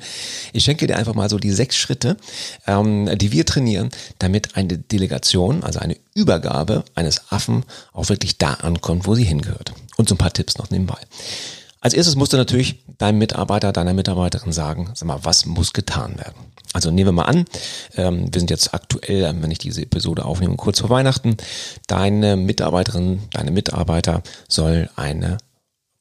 ich 0.54 0.64
schenke 0.64 0.88
dir 0.88 0.98
einfach 0.98 1.16
mal 1.16 1.30
so 1.30 1.38
die 1.38 1.52
sechs 1.52 1.78
Schritte, 1.78 2.18
ähm, 2.68 3.10
die 3.18 3.32
wir 3.32 3.46
trainieren, 3.46 3.90
damit 4.20 4.56
eine 4.56 4.78
Delegation, 4.78 5.64
also 5.64 5.80
eine 5.80 5.98
Übergabe 6.14 6.84
eines 6.96 7.32
Affen 7.32 7.64
auch 7.94 8.10
wirklich 8.10 8.38
da 8.38 8.54
ankommt, 8.56 9.06
wo 9.08 9.16
sie 9.16 9.24
hingehört. 9.24 9.74
Und 9.98 10.10
so 10.10 10.16
ein 10.16 10.20
paar 10.20 10.34
Tipps 10.34 10.58
noch 10.58 10.70
nebenbei. 10.70 10.98
Als 11.80 11.96
erstes 11.96 12.16
musst 12.16 12.32
du 12.32 12.38
natürlich 12.38 12.84
deinem 13.00 13.18
Mitarbeiter, 13.18 13.74
deiner 13.74 13.94
Mitarbeiterin 13.94 14.52
sagen, 14.52 14.92
sag 14.94 15.08
mal, 15.08 15.20
was 15.24 15.48
muss 15.48 15.74
getan 15.74 16.18
werden? 16.20 16.52
Also 16.74 16.92
nehmen 16.92 17.08
wir 17.08 17.12
mal 17.12 17.26
an, 17.26 17.46
ähm, 17.98 18.32
wir 18.32 18.40
sind 18.40 18.50
jetzt 18.50 18.74
aktuell, 18.74 19.24
ähm, 19.24 19.42
wenn 19.42 19.52
ich 19.52 19.58
diese 19.58 19.82
Episode 19.82 20.24
aufnehme, 20.24 20.56
kurz 20.56 20.80
vor 20.80 20.90
Weihnachten. 20.90 21.36
Deine 21.88 22.38
Mitarbeiterin, 22.38 23.24
deine 23.32 23.52
Mitarbeiter 23.52 24.22
soll 24.48 24.90
eine 24.96 25.38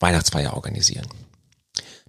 Weihnachtsfeier 0.00 0.54
organisieren. 0.54 1.06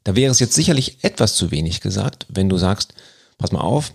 Da 0.03 0.15
wäre 0.15 0.31
es 0.31 0.39
jetzt 0.39 0.55
sicherlich 0.55 1.03
etwas 1.03 1.35
zu 1.35 1.51
wenig 1.51 1.81
gesagt, 1.81 2.25
wenn 2.29 2.49
du 2.49 2.57
sagst, 2.57 2.93
pass 3.37 3.51
mal 3.51 3.61
auf, 3.61 3.93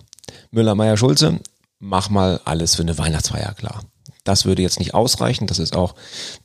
Müller, 0.50 0.74
Meier, 0.74 0.96
Schulze, 0.96 1.40
mach 1.78 2.10
mal 2.10 2.40
alles 2.44 2.76
für 2.76 2.82
eine 2.82 2.96
Weihnachtsfeier 2.96 3.54
klar. 3.54 3.82
Das 4.24 4.44
würde 4.44 4.62
jetzt 4.62 4.78
nicht 4.78 4.94
ausreichen, 4.94 5.46
das 5.46 5.58
ist 5.58 5.76
auch 5.76 5.94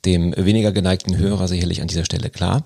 dem 0.04 0.34
weniger 0.36 0.72
geneigten 0.72 1.16
Hörer 1.16 1.48
sicherlich 1.48 1.80
an 1.80 1.88
dieser 1.88 2.04
Stelle 2.04 2.30
klar. 2.30 2.64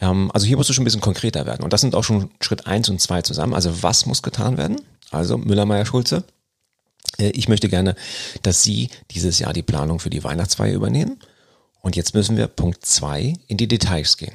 Ähm, 0.00 0.30
also 0.32 0.46
hier 0.46 0.56
musst 0.56 0.68
du 0.68 0.74
schon 0.74 0.82
ein 0.82 0.86
bisschen 0.86 1.00
konkreter 1.00 1.46
werden. 1.46 1.62
Und 1.62 1.72
das 1.72 1.80
sind 1.80 1.94
auch 1.94 2.04
schon 2.04 2.30
Schritt 2.40 2.66
eins 2.66 2.88
und 2.88 3.00
zwei 3.00 3.22
zusammen. 3.22 3.54
Also 3.54 3.82
was 3.82 4.06
muss 4.06 4.22
getan 4.22 4.56
werden? 4.56 4.80
Also 5.10 5.38
Müller, 5.38 5.66
Meier, 5.66 5.86
Schulze. 5.86 6.24
Äh, 7.18 7.30
ich 7.30 7.48
möchte 7.48 7.68
gerne, 7.68 7.96
dass 8.42 8.62
Sie 8.62 8.88
dieses 9.10 9.38
Jahr 9.38 9.52
die 9.52 9.62
Planung 9.62 10.00
für 10.00 10.10
die 10.10 10.24
Weihnachtsfeier 10.24 10.74
übernehmen. 10.74 11.18
Und 11.86 11.94
jetzt 11.94 12.14
müssen 12.14 12.36
wir 12.36 12.48
Punkt 12.48 12.84
zwei 12.84 13.34
in 13.46 13.58
die 13.58 13.68
Details 13.68 14.16
gehen. 14.16 14.34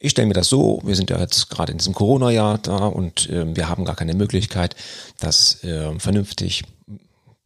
Ich 0.00 0.10
stelle 0.10 0.26
mir 0.26 0.34
das 0.34 0.48
so, 0.48 0.80
wir 0.82 0.96
sind 0.96 1.08
ja 1.08 1.20
jetzt 1.20 1.48
gerade 1.48 1.70
in 1.70 1.78
diesem 1.78 1.94
Corona-Jahr 1.94 2.58
da 2.58 2.78
und 2.86 3.30
äh, 3.30 3.54
wir 3.54 3.68
haben 3.68 3.84
gar 3.84 3.94
keine 3.94 4.14
Möglichkeit, 4.14 4.74
das 5.20 5.62
äh, 5.62 5.96
vernünftig 6.00 6.64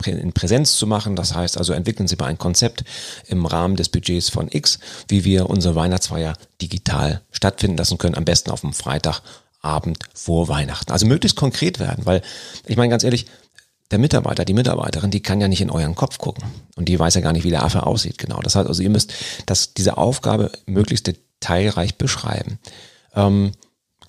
in 0.06 0.32
Präsenz 0.32 0.76
zu 0.76 0.86
machen. 0.86 1.14
Das 1.14 1.34
heißt 1.34 1.58
also, 1.58 1.74
entwickeln 1.74 2.08
Sie 2.08 2.16
mal 2.16 2.28
ein 2.28 2.38
Konzept 2.38 2.84
im 3.26 3.44
Rahmen 3.44 3.76
des 3.76 3.90
Budgets 3.90 4.30
von 4.30 4.48
X, 4.50 4.78
wie 5.08 5.24
wir 5.24 5.50
unsere 5.50 5.74
Weihnachtsfeier 5.74 6.38
digital 6.62 7.20
stattfinden 7.30 7.76
lassen 7.76 7.98
können. 7.98 8.14
Am 8.14 8.24
besten 8.24 8.50
auf 8.50 8.62
dem 8.62 8.72
Freitagabend 8.72 10.04
vor 10.14 10.48
Weihnachten. 10.48 10.90
Also 10.90 11.04
möglichst 11.04 11.36
konkret 11.36 11.80
werden, 11.80 12.06
weil 12.06 12.22
ich 12.66 12.78
meine 12.78 12.88
ganz 12.88 13.04
ehrlich, 13.04 13.26
der 13.90 13.98
Mitarbeiter, 13.98 14.44
die 14.44 14.54
Mitarbeiterin, 14.54 15.10
die 15.10 15.20
kann 15.20 15.40
ja 15.40 15.48
nicht 15.48 15.60
in 15.60 15.70
euren 15.70 15.94
Kopf 15.94 16.18
gucken 16.18 16.44
und 16.76 16.88
die 16.88 16.98
weiß 16.98 17.14
ja 17.14 17.20
gar 17.20 17.32
nicht, 17.32 17.44
wie 17.44 17.50
der 17.50 17.64
Affe 17.64 17.86
aussieht. 17.86 18.18
Genau. 18.18 18.40
Das 18.40 18.54
heißt 18.56 18.68
also, 18.68 18.82
ihr 18.82 18.90
müsst 18.90 19.12
das, 19.46 19.74
diese 19.74 19.98
Aufgabe 19.98 20.50
möglichst 20.66 21.06
detailreich 21.06 21.96
beschreiben. 21.96 22.58
Ähm, 23.14 23.52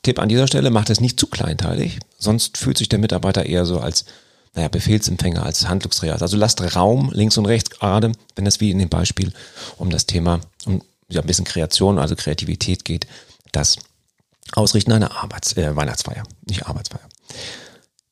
Tipp 0.04 0.20
an 0.20 0.30
dieser 0.30 0.48
Stelle, 0.48 0.70
macht 0.70 0.90
es 0.90 1.02
nicht 1.02 1.20
zu 1.20 1.28
kleinteilig, 1.28 2.00
sonst 2.18 2.58
fühlt 2.58 2.78
sich 2.78 2.90
der 2.90 3.00
Mitarbeiter 3.00 3.46
eher 3.46 3.66
so 3.66 3.80
als 3.80 4.06
naja, 4.54 4.70
Befehlsempfänger, 4.70 5.44
als 5.44 5.68
Handlungsträger. 5.68 6.22
Also 6.22 6.38
lasst 6.38 6.62
Raum 6.76 7.12
links 7.14 7.38
und 7.38 7.46
rechts, 7.46 7.70
gerade 7.70 8.12
wenn 8.36 8.46
es 8.46 8.62
wie 8.62 8.72
in 8.72 8.80
dem 8.80 8.90
Beispiel 8.90 9.34
um 9.78 9.90
das 9.90 10.06
Thema, 10.06 10.40
um 10.66 10.82
ja, 11.10 11.22
ein 11.22 11.28
bisschen 11.28 11.46
Kreation, 11.46 12.00
also 12.00 12.16
Kreativität 12.16 12.86
geht, 12.86 13.08
das 13.52 13.78
Ausrichten 14.54 14.92
einer 14.92 15.18
Arbeits-, 15.18 15.58
äh, 15.58 15.76
Weihnachtsfeier, 15.76 16.24
nicht 16.48 16.66
Arbeitsfeier. 16.68 17.08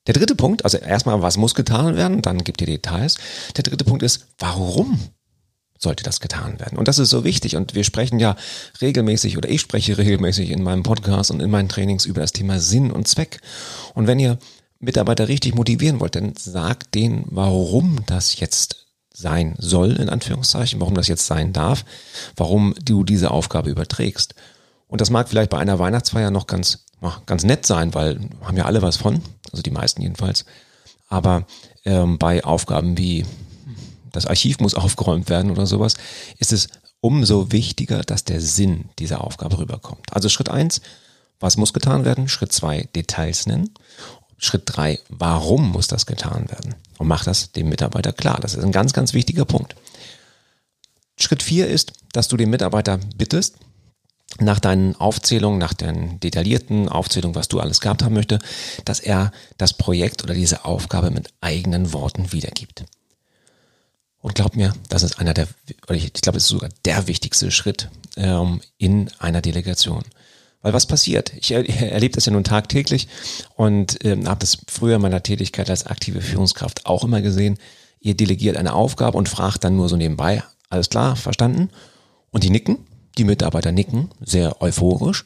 Der 0.08 0.14
dritte 0.14 0.36
Punkt, 0.36 0.66
also 0.66 0.78
erstmal, 0.78 1.22
was 1.22 1.38
muss 1.38 1.56
getan 1.56 1.96
werden, 1.96 2.22
dann 2.22 2.44
gibt 2.44 2.62
ihr 2.62 2.68
Details. 2.68 3.18
Der 3.56 3.64
dritte 3.64 3.86
Punkt 3.86 4.04
ist, 4.04 4.28
warum 4.38 5.00
sollte 5.78 6.04
das 6.04 6.20
getan 6.20 6.60
werden? 6.60 6.78
Und 6.78 6.88
das 6.88 7.00
ist 7.00 7.10
so 7.10 7.24
wichtig. 7.24 7.56
Und 7.56 7.74
wir 7.74 7.84
sprechen 7.84 8.20
ja 8.20 8.36
regelmäßig 8.82 9.38
oder 9.38 9.50
ich 9.50 9.62
spreche 9.62 9.98
regelmäßig 9.98 10.50
in 10.50 10.64
meinem 10.64 10.84
Podcast 10.84 11.32
und 11.32 11.42
in 11.42 11.50
meinen 11.50 11.70
Trainings 11.70 12.06
über 12.06 12.22
das 12.22 12.34
Thema 12.34 12.60
Sinn 12.60 12.92
und 12.92 13.08
Zweck. 13.08 13.40
Und 13.94 14.08
wenn 14.08 14.20
ihr 14.20 14.40
Mitarbeiter 14.80 15.28
richtig 15.30 15.56
motivieren 15.56 16.00
wollt, 16.00 16.16
dann 16.16 16.34
sagt 16.36 16.96
denen, 16.96 17.26
warum 17.30 18.00
das 18.06 18.40
jetzt 18.40 18.88
sein 19.14 19.56
soll, 19.58 19.94
in 19.94 20.10
Anführungszeichen, 20.10 20.82
warum 20.82 20.96
das 20.96 21.08
jetzt 21.08 21.28
sein 21.28 21.54
darf, 21.54 21.86
warum 22.36 22.74
du 22.84 23.04
diese 23.04 23.32
Aufgabe 23.32 23.70
überträgst. 23.70 24.36
Und 24.88 25.02
das 25.02 25.10
mag 25.10 25.30
vielleicht 25.30 25.50
bei 25.50 25.60
einer 25.60 25.80
Weihnachtsfeier 25.80 26.32
noch 26.32 26.48
ganz, 26.48 26.86
ganz 27.26 27.44
nett 27.44 27.66
sein, 27.66 27.94
weil 27.94 28.20
haben 28.42 28.58
ja 28.58 28.66
alle 28.66 28.82
was 28.82 28.98
von 28.98 29.22
also 29.54 29.62
die 29.62 29.72
meisten 29.72 30.02
jedenfalls. 30.02 30.44
Aber 31.08 31.46
ähm, 31.86 32.18
bei 32.18 32.44
Aufgaben 32.44 32.98
wie 32.98 33.26
das 34.12 34.26
Archiv 34.26 34.60
muss 34.60 34.74
aufgeräumt 34.74 35.30
werden 35.30 35.52
oder 35.52 35.66
sowas, 35.66 35.96
ist 36.38 36.52
es 36.52 36.68
umso 37.00 37.52
wichtiger, 37.52 38.02
dass 38.02 38.26
der 38.26 38.42
Sinn 38.42 38.90
dieser 39.00 39.24
Aufgabe 39.24 39.58
rüberkommt. 39.58 40.14
Also 40.14 40.30
Schritt 40.30 40.50
eins, 40.50 40.82
was 41.40 41.58
muss 41.58 41.74
getan 41.74 42.06
werden? 42.06 42.30
Schritt 42.30 42.52
zwei, 42.52 42.90
Details 42.96 43.46
nennen. 43.46 43.74
Schritt 44.38 44.64
drei, 44.66 45.00
warum 45.10 45.72
muss 45.72 45.88
das 45.88 46.06
getan 46.06 46.50
werden? 46.50 46.76
Und 46.98 47.08
mach 47.08 47.24
das 47.24 47.52
dem 47.52 47.70
Mitarbeiter 47.70 48.14
klar. 48.14 48.40
Das 48.40 48.54
ist 48.54 48.64
ein 48.64 48.72
ganz, 48.72 48.94
ganz 48.94 49.14
wichtiger 49.14 49.46
Punkt. 49.46 49.76
Schritt 51.18 51.44
vier 51.44 51.68
ist, 51.68 51.94
dass 52.12 52.28
du 52.28 52.38
den 52.38 52.50
Mitarbeiter 52.50 53.00
bittest, 53.16 53.58
nach 54.40 54.60
deinen 54.60 54.96
Aufzählungen, 54.96 55.60
nach 55.60 55.74
deinen 55.74 56.20
detaillierten 56.20 56.90
Aufzählungen, 56.90 57.36
was 57.36 57.48
du 57.48 57.60
alles 57.60 57.82
gehabt 57.82 58.04
haben 58.04 58.14
möchte, 58.14 58.40
dass 58.86 59.00
er 59.00 59.32
das 59.58 59.74
Projekt 59.74 60.24
oder 60.24 60.34
diese 60.34 60.66
Aufgabe 60.66 61.12
mit 61.12 61.30
eigenen 61.42 61.94
Worten 61.94 62.32
wiedergibt. 62.32 62.86
Und 64.22 64.36
glaub 64.36 64.56
mir, 64.56 64.74
das 64.90 65.04
ist 65.04 65.20
einer 65.20 65.34
der, 65.34 65.48
ich, 65.90 66.14
glaube, 66.14 66.38
es 66.38 66.46
ist 66.46 66.50
sogar 66.50 66.70
der 66.86 67.08
wichtigste 67.08 67.52
Schritt 67.52 67.90
ähm, 68.16 68.62
in 68.78 69.10
einer 69.20 69.42
Delegation. 69.42 70.04
Weil 70.62 70.72
was 70.72 70.86
passiert? 70.86 71.34
Ich 71.36 71.52
erlebe 71.52 72.16
das 72.16 72.26
ja 72.26 72.32
nun 72.32 72.46
tagtäglich 72.46 73.10
und 73.56 74.04
ähm, 74.06 74.30
habe 74.30 74.40
das 74.40 74.60
früher 74.68 74.96
in 74.96 75.02
meiner 75.02 75.22
Tätigkeit 75.22 75.70
als 75.70 75.86
aktive 75.86 76.22
Führungskraft 76.22 76.86
auch 76.86 77.04
immer 77.04 77.22
gesehen. 77.22 77.58
Ihr 78.00 78.16
delegiert 78.16 78.56
eine 78.56 78.74
Aufgabe 78.74 79.18
und 79.18 79.28
fragt 79.28 79.66
dann 79.66 79.76
nur 79.76 79.90
so 79.90 79.98
nebenbei, 79.98 80.42
alles 80.70 80.90
klar, 80.90 81.18
verstanden? 81.18 81.70
Und 82.32 82.46
die 82.46 82.50
nicken, 82.50 82.78
die 83.18 83.24
Mitarbeiter 83.24 83.72
nicken, 83.72 84.10
sehr 84.22 84.62
euphorisch, 84.62 85.26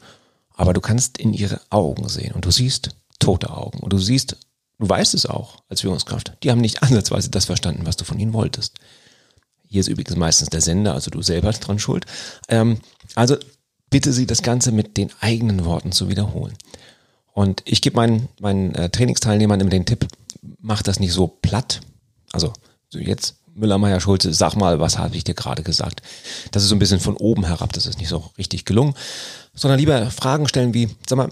aber 0.54 0.72
du 0.72 0.80
kannst 0.80 1.18
in 1.18 1.32
ihre 1.32 1.60
Augen 1.70 2.08
sehen 2.08 2.32
und 2.32 2.44
du 2.44 2.50
siehst 2.50 2.90
tote 3.18 3.50
Augen 3.50 3.80
und 3.80 3.92
du 3.92 3.98
siehst, 3.98 4.36
du 4.78 4.88
weißt 4.88 5.14
es 5.14 5.26
auch 5.26 5.62
als 5.68 5.80
Führungskraft, 5.80 6.32
die 6.42 6.50
haben 6.50 6.60
nicht 6.60 6.82
ansatzweise 6.82 7.30
das 7.30 7.46
verstanden, 7.46 7.86
was 7.86 7.96
du 7.96 8.04
von 8.04 8.18
ihnen 8.18 8.32
wolltest. 8.32 8.78
Hier 9.66 9.80
ist 9.80 9.88
übrigens 9.88 10.16
meistens 10.16 10.48
der 10.48 10.60
Sender, 10.60 10.94
also 10.94 11.10
du 11.10 11.22
selber 11.22 11.52
dran 11.52 11.78
schuld. 11.78 12.06
Ähm, 12.48 12.78
also 13.14 13.36
bitte 13.90 14.12
sie 14.12 14.26
das 14.26 14.42
Ganze 14.42 14.72
mit 14.72 14.96
den 14.96 15.10
eigenen 15.20 15.64
Worten 15.64 15.92
zu 15.92 16.08
wiederholen. 16.08 16.54
Und 17.32 17.62
ich 17.66 17.82
gebe 17.82 17.96
meinen, 17.96 18.28
meinen 18.40 18.74
äh, 18.74 18.90
Trainingsteilnehmern 18.90 19.60
immer 19.60 19.70
den 19.70 19.86
Tipp, 19.86 20.06
mach 20.60 20.82
das 20.82 21.00
nicht 21.00 21.12
so 21.12 21.26
platt. 21.28 21.80
Also 22.32 22.52
so 22.88 22.98
jetzt 22.98 23.36
Müller, 23.58 23.78
Meier, 23.78 24.00
Schulze, 24.00 24.32
sag 24.32 24.54
mal, 24.56 24.80
was 24.80 24.98
habe 24.98 25.16
ich 25.16 25.24
dir 25.24 25.34
gerade 25.34 25.62
gesagt? 25.62 26.02
Das 26.52 26.62
ist 26.62 26.68
so 26.68 26.74
ein 26.74 26.78
bisschen 26.78 27.00
von 27.00 27.16
oben 27.16 27.44
herab, 27.44 27.72
das 27.72 27.86
ist 27.86 27.98
nicht 27.98 28.08
so 28.08 28.30
richtig 28.38 28.64
gelungen. 28.64 28.94
Sondern 29.54 29.78
lieber 29.78 30.10
Fragen 30.10 30.48
stellen 30.48 30.74
wie, 30.74 30.88
sag 31.08 31.16
mal, 31.16 31.28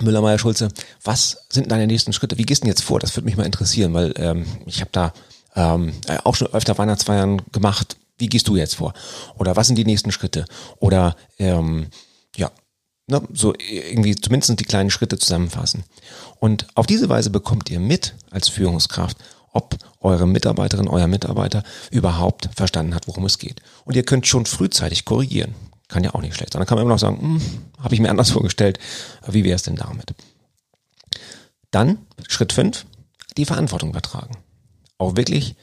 Müller, 0.00 0.20
Meier, 0.20 0.38
Schulze, 0.38 0.68
was 1.04 1.46
sind 1.50 1.70
deine 1.70 1.86
nächsten 1.86 2.12
Schritte? 2.12 2.38
Wie 2.38 2.44
gehst 2.44 2.62
du 2.62 2.64
denn 2.64 2.70
jetzt 2.70 2.82
vor? 2.82 2.98
Das 2.98 3.14
würde 3.14 3.26
mich 3.26 3.36
mal 3.36 3.46
interessieren, 3.46 3.94
weil 3.94 4.12
ähm, 4.16 4.44
ich 4.66 4.80
habe 4.80 4.90
da 4.92 5.12
ähm, 5.54 5.92
auch 6.24 6.34
schon 6.34 6.52
öfter 6.52 6.76
Weihnachtsfeiern 6.76 7.42
gemacht 7.52 7.96
wie 8.18 8.28
gehst 8.28 8.48
du 8.48 8.56
jetzt 8.56 8.76
vor? 8.76 8.94
Oder 9.36 9.56
was 9.56 9.66
sind 9.66 9.76
die 9.76 9.84
nächsten 9.84 10.12
Schritte? 10.12 10.44
Oder 10.78 11.16
ähm, 11.38 11.88
ja, 12.36 12.50
ne, 13.06 13.22
so 13.32 13.54
irgendwie 13.58 14.14
zumindest 14.14 14.58
die 14.58 14.64
kleinen 14.64 14.90
Schritte 14.90 15.18
zusammenfassen. 15.18 15.84
Und 16.38 16.66
auf 16.74 16.86
diese 16.86 17.08
Weise 17.08 17.30
bekommt 17.30 17.70
ihr 17.70 17.80
mit 17.80 18.14
als 18.30 18.48
Führungskraft, 18.48 19.16
ob 19.52 19.76
eure 20.04 20.26
Mitarbeiterin, 20.26 20.86
euer 20.86 21.06
Mitarbeiter 21.06 21.62
überhaupt 21.90 22.50
verstanden 22.54 22.94
hat, 22.94 23.08
worum 23.08 23.24
es 23.24 23.38
geht. 23.38 23.60
Und 23.84 23.96
ihr 23.96 24.04
könnt 24.04 24.26
schon 24.26 24.46
frühzeitig 24.46 25.04
korrigieren. 25.04 25.54
Kann 25.88 26.04
ja 26.04 26.14
auch 26.14 26.20
nicht 26.20 26.34
schlecht 26.34 26.52
sein. 26.52 26.60
Dann 26.60 26.66
kann 26.66 26.76
man 26.76 26.82
immer 26.82 26.94
noch 26.94 27.00
sagen, 27.00 27.20
hm, 27.20 27.40
habe 27.82 27.94
ich 27.94 28.00
mir 28.00 28.10
anders 28.10 28.30
vorgestellt. 28.32 28.78
Wie 29.26 29.44
wäre 29.44 29.56
es 29.56 29.62
denn 29.62 29.76
damit? 29.76 30.14
Dann 31.70 31.98
Schritt 32.28 32.52
fünf: 32.52 32.86
die 33.36 33.44
Verantwortung 33.44 33.90
übertragen. 33.90 34.36
Auch 34.98 35.16
wirklich 35.16 35.56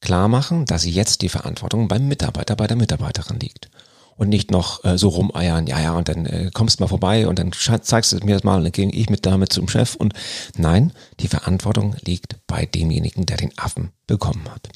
klar 0.00 0.28
machen, 0.28 0.64
dass 0.66 0.84
jetzt 0.84 1.22
die 1.22 1.28
Verantwortung 1.28 1.88
beim 1.88 2.08
Mitarbeiter, 2.08 2.56
bei 2.56 2.66
der 2.66 2.76
Mitarbeiterin 2.76 3.38
liegt. 3.38 3.70
Und 4.16 4.28
nicht 4.28 4.50
noch 4.50 4.84
äh, 4.84 4.98
so 4.98 5.08
rumeiern, 5.08 5.66
ja, 5.66 5.80
ja, 5.80 5.92
und 5.94 6.08
dann 6.08 6.26
äh, 6.26 6.50
kommst 6.52 6.78
du 6.78 6.84
mal 6.84 6.88
vorbei 6.88 7.26
und 7.26 7.38
dann 7.38 7.50
zeigst 7.52 8.12
du 8.12 8.16
mir 8.24 8.34
das 8.34 8.44
mal 8.44 8.58
und 8.58 8.64
dann 8.64 8.72
gehe 8.72 8.88
ich 8.90 9.10
mit 9.10 9.26
damit 9.26 9.52
zum 9.52 9.68
Chef. 9.68 9.94
Und 9.94 10.12
nein, 10.56 10.92
die 11.20 11.28
Verantwortung 11.28 11.96
liegt 12.04 12.36
bei 12.46 12.66
demjenigen, 12.66 13.26
der 13.26 13.38
den 13.38 13.56
Affen 13.58 13.90
bekommen 14.06 14.48
hat. 14.50 14.68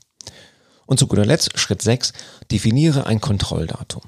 Und 0.86 0.98
zu 0.98 1.06
guter 1.06 1.26
Letzt, 1.26 1.58
Schritt 1.58 1.82
6, 1.82 2.12
definiere 2.50 3.06
ein 3.06 3.20
Kontrolldatum. 3.20 4.02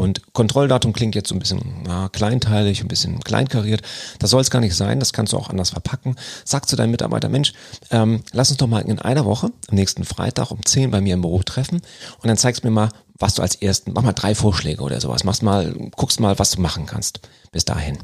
Und 0.00 0.32
Kontrolldatum 0.32 0.94
klingt 0.94 1.14
jetzt 1.14 1.28
so 1.28 1.34
ein 1.34 1.40
bisschen 1.40 1.82
na, 1.84 2.08
kleinteilig, 2.08 2.80
ein 2.80 2.88
bisschen 2.88 3.20
kleinkariert. 3.20 3.82
Das 4.18 4.30
soll 4.30 4.40
es 4.40 4.50
gar 4.50 4.60
nicht 4.60 4.74
sein, 4.74 4.98
das 4.98 5.12
kannst 5.12 5.34
du 5.34 5.36
auch 5.36 5.50
anders 5.50 5.70
verpacken. 5.70 6.16
Sag 6.46 6.66
zu 6.66 6.74
deinem 6.74 6.92
Mitarbeiter, 6.92 7.28
Mensch, 7.28 7.52
ähm, 7.90 8.22
lass 8.32 8.48
uns 8.48 8.56
doch 8.56 8.66
mal 8.66 8.80
in 8.80 8.98
einer 8.98 9.26
Woche, 9.26 9.52
am 9.68 9.74
nächsten 9.74 10.04
Freitag 10.04 10.52
um 10.52 10.64
10 10.64 10.90
bei 10.90 11.02
mir 11.02 11.12
im 11.12 11.20
Büro 11.20 11.42
treffen 11.42 11.82
und 12.22 12.26
dann 12.26 12.38
zeigst 12.38 12.64
mir 12.64 12.70
mal, 12.70 12.88
was 13.20 13.34
du 13.34 13.42
als 13.42 13.54
ersten, 13.54 13.92
mach 13.92 14.02
mal 14.02 14.12
drei 14.12 14.34
Vorschläge 14.34 14.82
oder 14.82 15.00
sowas, 15.00 15.24
machst 15.24 15.42
mal, 15.42 15.72
guckst 15.96 16.18
mal, 16.18 16.38
was 16.38 16.50
du 16.50 16.60
machen 16.60 16.86
kannst 16.86 17.20
bis 17.52 17.64
dahin. 17.64 17.98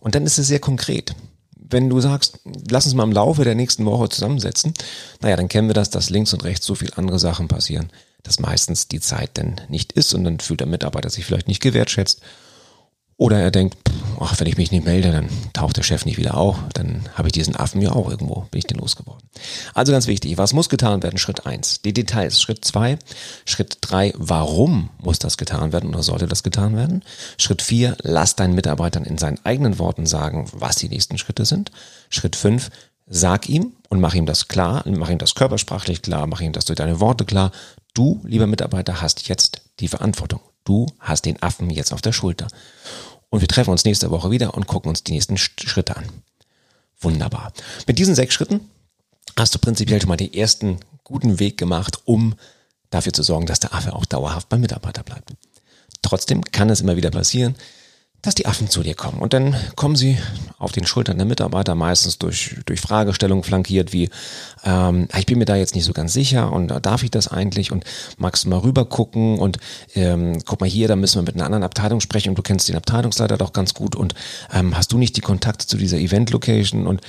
Und 0.00 0.14
dann 0.14 0.26
ist 0.26 0.38
es 0.38 0.48
sehr 0.48 0.60
konkret 0.60 1.14
wenn 1.74 1.88
du 1.88 2.00
sagst, 2.02 2.38
lass 2.70 2.84
uns 2.84 2.94
mal 2.94 3.04
im 3.04 3.12
Laufe 3.12 3.44
der 3.44 3.54
nächsten 3.54 3.86
Woche 3.86 4.10
zusammensetzen, 4.10 4.74
naja, 5.22 5.36
dann 5.36 5.48
kennen 5.48 5.68
wir 5.68 5.74
das, 5.74 5.88
dass 5.88 6.10
links 6.10 6.34
und 6.34 6.44
rechts 6.44 6.66
so 6.66 6.74
viel 6.74 6.90
andere 6.96 7.18
Sachen 7.18 7.48
passieren 7.48 7.90
dass 8.22 8.38
meistens 8.38 8.88
die 8.88 9.00
Zeit 9.00 9.36
denn 9.36 9.60
nicht 9.68 9.92
ist 9.92 10.14
und 10.14 10.24
dann 10.24 10.40
fühlt 10.40 10.60
der 10.60 10.66
Mitarbeiter 10.66 11.10
sich 11.10 11.24
vielleicht 11.24 11.48
nicht 11.48 11.62
gewertschätzt. 11.62 12.20
Oder 13.22 13.38
er 13.38 13.52
denkt, 13.52 13.76
ach, 14.18 14.40
wenn 14.40 14.48
ich 14.48 14.56
mich 14.56 14.72
nicht 14.72 14.84
melde, 14.84 15.12
dann 15.12 15.28
taucht 15.52 15.76
der 15.76 15.84
Chef 15.84 16.04
nicht 16.04 16.18
wieder 16.18 16.36
auf, 16.36 16.56
dann 16.74 17.08
habe 17.14 17.28
ich 17.28 17.32
diesen 17.32 17.54
Affen 17.54 17.80
ja 17.80 17.92
auch 17.92 18.10
irgendwo, 18.10 18.48
bin 18.50 18.58
ich 18.58 18.66
den 18.66 18.78
losgeworden. 18.78 19.22
Also 19.74 19.92
ganz 19.92 20.08
wichtig, 20.08 20.38
was 20.38 20.52
muss 20.52 20.68
getan 20.68 21.04
werden? 21.04 21.18
Schritt 21.18 21.46
eins, 21.46 21.82
die 21.82 21.92
Details. 21.92 22.42
Schritt 22.42 22.64
zwei, 22.64 22.98
Schritt 23.44 23.78
drei, 23.80 24.12
warum 24.16 24.90
muss 25.00 25.20
das 25.20 25.36
getan 25.36 25.72
werden 25.72 25.90
oder 25.90 26.02
sollte 26.02 26.26
das 26.26 26.42
getan 26.42 26.74
werden? 26.74 27.04
Schritt 27.38 27.62
vier, 27.62 27.96
lass 28.02 28.34
deinen 28.34 28.56
Mitarbeitern 28.56 29.04
in 29.04 29.18
seinen 29.18 29.38
eigenen 29.44 29.78
Worten 29.78 30.04
sagen, 30.04 30.48
was 30.52 30.74
die 30.74 30.88
nächsten 30.88 31.16
Schritte 31.16 31.44
sind. 31.44 31.70
Schritt 32.10 32.34
fünf, 32.34 32.70
sag 33.06 33.48
ihm 33.48 33.74
und 33.88 34.00
mach 34.00 34.14
ihm 34.14 34.26
das 34.26 34.48
klar, 34.48 34.82
mach 34.84 35.10
ihm 35.10 35.18
das 35.18 35.36
körpersprachlich 35.36 36.02
klar, 36.02 36.26
mach 36.26 36.40
ihm 36.40 36.50
das 36.50 36.64
durch 36.64 36.78
deine 36.78 36.98
Worte 36.98 37.24
klar. 37.24 37.52
Du, 37.94 38.20
lieber 38.24 38.48
Mitarbeiter, 38.48 39.00
hast 39.00 39.28
jetzt 39.28 39.62
die 39.78 39.86
Verantwortung. 39.86 40.40
Du 40.64 40.86
hast 41.00 41.24
den 41.24 41.42
Affen 41.42 41.70
jetzt 41.70 41.92
auf 41.92 42.02
der 42.02 42.12
Schulter. 42.12 42.46
Und 43.32 43.40
wir 43.40 43.48
treffen 43.48 43.70
uns 43.70 43.86
nächste 43.86 44.10
Woche 44.10 44.30
wieder 44.30 44.52
und 44.52 44.66
gucken 44.66 44.90
uns 44.90 45.04
die 45.04 45.12
nächsten 45.12 45.38
Schritte 45.38 45.96
an. 45.96 46.04
Wunderbar. 47.00 47.54
Mit 47.86 47.98
diesen 47.98 48.14
sechs 48.14 48.34
Schritten 48.34 48.60
hast 49.38 49.54
du 49.54 49.58
prinzipiell 49.58 50.02
schon 50.02 50.10
mal 50.10 50.18
den 50.18 50.34
ersten 50.34 50.80
guten 51.02 51.40
Weg 51.40 51.56
gemacht, 51.56 52.02
um 52.04 52.34
dafür 52.90 53.14
zu 53.14 53.22
sorgen, 53.22 53.46
dass 53.46 53.58
der 53.58 53.72
Affe 53.72 53.94
auch 53.94 54.04
dauerhaft 54.04 54.50
beim 54.50 54.60
Mitarbeiter 54.60 55.02
bleibt. 55.02 55.32
Trotzdem 56.02 56.44
kann 56.44 56.68
es 56.68 56.82
immer 56.82 56.96
wieder 56.96 57.10
passieren, 57.10 57.56
dass 58.22 58.36
die 58.36 58.46
Affen 58.46 58.70
zu 58.70 58.82
dir 58.82 58.94
kommen. 58.94 59.20
Und 59.20 59.32
dann 59.32 59.56
kommen 59.74 59.96
sie 59.96 60.16
auf 60.58 60.70
den 60.70 60.86
Schultern 60.86 61.18
der 61.18 61.26
Mitarbeiter, 61.26 61.74
meistens 61.74 62.18
durch, 62.18 62.56
durch 62.66 62.80
Fragestellungen 62.80 63.42
flankiert 63.42 63.92
wie, 63.92 64.10
ähm, 64.64 65.08
ich 65.18 65.26
bin 65.26 65.38
mir 65.38 65.44
da 65.44 65.56
jetzt 65.56 65.74
nicht 65.74 65.84
so 65.84 65.92
ganz 65.92 66.12
sicher 66.12 66.52
und 66.52 66.68
darf 66.86 67.02
ich 67.02 67.10
das 67.10 67.26
eigentlich 67.26 67.72
und 67.72 67.84
magst 68.18 68.44
du 68.44 68.48
mal 68.48 68.60
rüber 68.60 68.84
gucken 68.84 69.40
und 69.40 69.58
ähm, 69.94 70.40
guck 70.46 70.60
mal 70.60 70.70
hier, 70.70 70.86
da 70.86 70.94
müssen 70.94 71.16
wir 71.16 71.22
mit 71.22 71.34
einer 71.34 71.46
anderen 71.46 71.64
Abteilung 71.64 72.00
sprechen 72.00 72.30
und 72.30 72.38
du 72.38 72.42
kennst 72.42 72.68
den 72.68 72.76
Abteilungsleiter 72.76 73.36
doch 73.36 73.52
ganz 73.52 73.74
gut 73.74 73.96
und 73.96 74.14
ähm, 74.52 74.76
hast 74.76 74.92
du 74.92 74.98
nicht 74.98 75.16
die 75.16 75.20
Kontakte 75.20 75.66
zu 75.66 75.76
dieser 75.76 75.98
Event-Location 75.98 76.86
und 76.86 77.00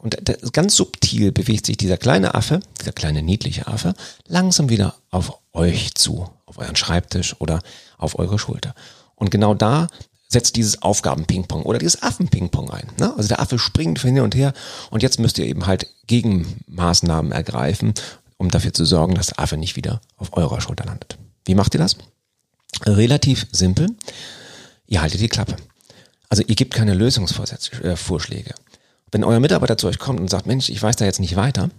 und 0.00 0.16
ganz 0.52 0.76
subtil 0.76 1.32
bewegt 1.32 1.66
sich 1.66 1.76
dieser 1.76 1.96
kleine 1.96 2.36
Affe, 2.36 2.60
dieser 2.80 2.92
kleine 2.92 3.20
niedliche 3.20 3.66
Affe, 3.66 3.94
langsam 4.28 4.68
wieder 4.68 4.94
auf 5.10 5.40
euch 5.52 5.92
zu, 5.94 6.28
auf 6.46 6.58
euren 6.58 6.76
Schreibtisch 6.76 7.34
oder 7.40 7.58
auf 7.96 8.16
eure 8.16 8.38
Schulter. 8.38 8.76
Und 9.16 9.30
genau 9.30 9.54
da 9.54 9.88
setzt 10.28 10.56
dieses 10.56 10.82
Aufgaben-Ping-Pong 10.82 11.62
oder 11.62 11.78
dieses 11.78 12.02
Affen-Ping-Pong 12.02 12.70
ein. 12.70 12.88
Ne? 12.98 13.14
Also 13.16 13.28
der 13.28 13.40
Affe 13.40 13.58
springt 13.58 14.00
hin 14.00 14.20
und 14.20 14.34
her 14.34 14.52
und 14.90 15.02
jetzt 15.02 15.18
müsst 15.18 15.38
ihr 15.38 15.46
eben 15.46 15.66
halt 15.66 15.86
Gegenmaßnahmen 16.06 17.32
ergreifen, 17.32 17.94
um 18.36 18.50
dafür 18.50 18.72
zu 18.72 18.84
sorgen, 18.84 19.14
dass 19.14 19.28
der 19.28 19.40
Affe 19.40 19.56
nicht 19.56 19.76
wieder 19.76 20.00
auf 20.16 20.36
eurer 20.36 20.60
Schulter 20.60 20.84
landet. 20.84 21.18
Wie 21.44 21.54
macht 21.54 21.74
ihr 21.74 21.80
das? 21.80 21.96
Relativ 22.84 23.46
simpel. 23.52 23.88
Ihr 24.86 25.00
haltet 25.00 25.20
die 25.20 25.28
Klappe. 25.28 25.56
Also 26.28 26.42
ihr 26.46 26.54
gebt 26.54 26.74
keine 26.74 26.94
Lösungsvorschläge. 26.94 28.54
Wenn 29.10 29.24
euer 29.24 29.40
Mitarbeiter 29.40 29.78
zu 29.78 29.86
euch 29.86 29.98
kommt 29.98 30.20
und 30.20 30.28
sagt, 30.28 30.46
Mensch, 30.46 30.68
ich 30.68 30.82
weiß 30.82 30.96
da 30.96 31.06
jetzt 31.06 31.20
nicht 31.20 31.36
weiter, 31.36 31.70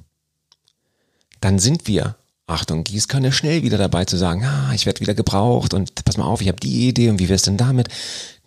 dann 1.39 1.59
sind 1.59 1.87
wir 1.87 2.15
Achtung, 2.49 2.83
Gießkanne 2.83 3.31
schnell 3.31 3.61
wieder 3.61 3.77
dabei 3.77 4.05
zu 4.05 4.17
sagen, 4.17 4.43
ah, 4.43 4.73
ich 4.73 4.87
werde 4.87 5.01
wieder 5.01 5.13
gebraucht 5.13 5.75
und 5.75 6.03
pass 6.03 6.17
mal 6.17 6.25
auf, 6.25 6.41
ich 6.41 6.47
habe 6.47 6.59
die 6.59 6.87
Idee 6.87 7.09
und 7.09 7.19
wie 7.19 7.29
wär's 7.29 7.43
denn 7.43 7.57
damit? 7.57 7.89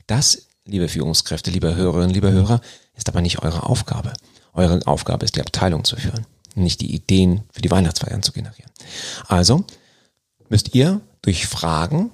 Das, 0.06 0.46
liebe 0.64 0.88
Führungskräfte, 0.88 1.50
liebe 1.50 1.74
Hörerinnen, 1.74 2.10
liebe 2.10 2.30
Hörer, 2.30 2.60
ist 2.94 3.08
aber 3.08 3.20
nicht 3.20 3.42
eure 3.42 3.64
Aufgabe. 3.64 4.12
Eure 4.54 4.86
Aufgabe 4.86 5.24
ist, 5.24 5.36
die 5.36 5.40
Abteilung 5.40 5.84
zu 5.84 5.96
führen, 5.96 6.26
nicht 6.54 6.80
die 6.80 6.94
Ideen 6.94 7.42
für 7.52 7.62
die 7.62 7.70
Weihnachtsfeiern 7.70 8.22
zu 8.22 8.32
generieren. 8.32 8.70
Also 9.28 9.64
müsst 10.48 10.74
ihr 10.74 11.00
durch 11.22 11.46
Fragen 11.46 12.10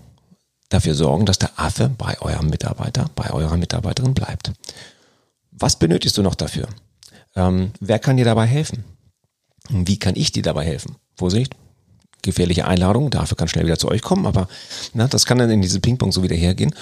dafür 0.68 0.94
sorgen, 0.94 1.26
dass 1.26 1.38
der 1.38 1.58
Affe 1.58 1.88
bei 1.88 2.20
eurem 2.20 2.48
Mitarbeiter, 2.48 3.10
bei 3.16 3.30
eurer 3.30 3.56
Mitarbeiterin 3.56 4.14
bleibt. 4.14 4.52
Was 5.50 5.78
benötigst 5.78 6.16
du 6.16 6.22
noch 6.22 6.34
dafür? 6.34 6.68
Ähm, 7.34 7.72
wer 7.80 7.98
kann 7.98 8.16
dir 8.16 8.24
dabei 8.24 8.46
helfen? 8.46 8.84
Wie 9.70 9.98
kann 9.98 10.14
ich 10.16 10.30
dir 10.32 10.42
dabei 10.42 10.64
helfen? 10.64 10.96
Vorsicht, 11.16 11.54
gefährliche 12.22 12.66
Einladung, 12.66 13.10
dafür 13.10 13.36
kann 13.36 13.48
schnell 13.48 13.66
wieder 13.66 13.78
zu 13.78 13.88
euch 13.88 14.02
kommen, 14.02 14.26
aber 14.26 14.48
na, 14.94 15.08
das 15.08 15.26
kann 15.26 15.38
dann 15.38 15.50
in 15.50 15.62
diese 15.62 15.80
Ping-Pong 15.80 16.12
so 16.12 16.22
wieder 16.22 16.36
hergehen. 16.36 16.74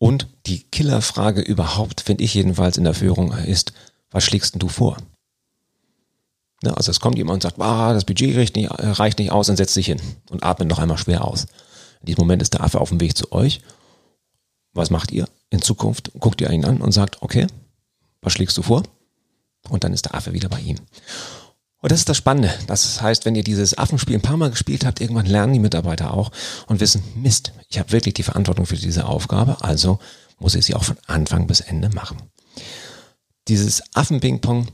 Und 0.00 0.28
die 0.46 0.62
Killerfrage 0.62 1.42
überhaupt, 1.42 2.00
finde 2.00 2.24
ich 2.24 2.32
jedenfalls 2.32 2.78
in 2.78 2.84
der 2.84 2.94
Führung, 2.94 3.32
ist, 3.32 3.74
Was 4.10 4.24
schlägst 4.24 4.54
denn 4.54 4.58
du 4.58 4.68
vor? 4.68 4.96
Ne, 6.62 6.74
also 6.74 6.90
es 6.90 7.00
kommt 7.00 7.18
jemand 7.18 7.36
und 7.36 7.42
sagt, 7.42 7.60
ah, 7.60 7.92
das 7.92 8.06
Budget 8.06 8.34
reicht 8.34 8.56
nicht, 8.56 8.70
äh, 8.70 8.88
reicht 8.88 9.18
nicht 9.18 9.30
aus, 9.30 9.46
dann 9.46 9.56
setzt 9.56 9.74
sich 9.74 9.86
hin 9.86 10.00
und 10.30 10.42
atmet 10.42 10.68
noch 10.68 10.78
einmal 10.78 10.96
schwer 10.96 11.24
aus. 11.24 11.44
In 12.00 12.06
diesem 12.06 12.22
Moment 12.22 12.40
ist 12.40 12.54
der 12.54 12.62
Affe 12.62 12.80
auf 12.80 12.88
dem 12.88 13.00
Weg 13.00 13.14
zu 13.14 13.30
euch. 13.30 13.60
Was 14.72 14.88
macht 14.88 15.12
ihr 15.12 15.28
in 15.50 15.60
Zukunft? 15.60 16.12
Guckt 16.18 16.40
ihr 16.40 16.50
ihn 16.50 16.64
an 16.64 16.80
und 16.80 16.92
sagt, 16.92 17.20
okay, 17.20 17.46
was 18.22 18.32
schlägst 18.32 18.56
du 18.56 18.62
vor? 18.62 18.82
Und 19.68 19.84
dann 19.84 19.92
ist 19.92 20.06
der 20.06 20.14
Affe 20.14 20.32
wieder 20.32 20.48
bei 20.48 20.60
ihm. 20.60 20.78
Und 21.82 21.92
das 21.92 22.00
ist 22.00 22.08
das 22.08 22.16
Spannende. 22.16 22.52
Das 22.66 23.00
heißt, 23.00 23.24
wenn 23.24 23.34
ihr 23.34 23.42
dieses 23.42 23.76
Affenspiel 23.76 24.16
ein 24.16 24.22
paar 24.22 24.36
Mal 24.36 24.50
gespielt 24.50 24.84
habt, 24.84 25.00
irgendwann 25.00 25.26
lernen 25.26 25.54
die 25.54 25.58
Mitarbeiter 25.58 26.12
auch 26.12 26.30
und 26.66 26.80
wissen, 26.80 27.02
Mist, 27.14 27.52
ich 27.68 27.78
habe 27.78 27.92
wirklich 27.92 28.14
die 28.14 28.22
Verantwortung 28.22 28.66
für 28.66 28.76
diese 28.76 29.06
Aufgabe, 29.06 29.56
also 29.62 29.98
muss 30.38 30.54
ich 30.54 30.64
sie 30.64 30.74
auch 30.74 30.84
von 30.84 30.96
Anfang 31.06 31.46
bis 31.46 31.60
Ende 31.60 31.88
machen. 31.90 32.18
Dieses 33.48 33.82
Affenpingpong 33.94 34.68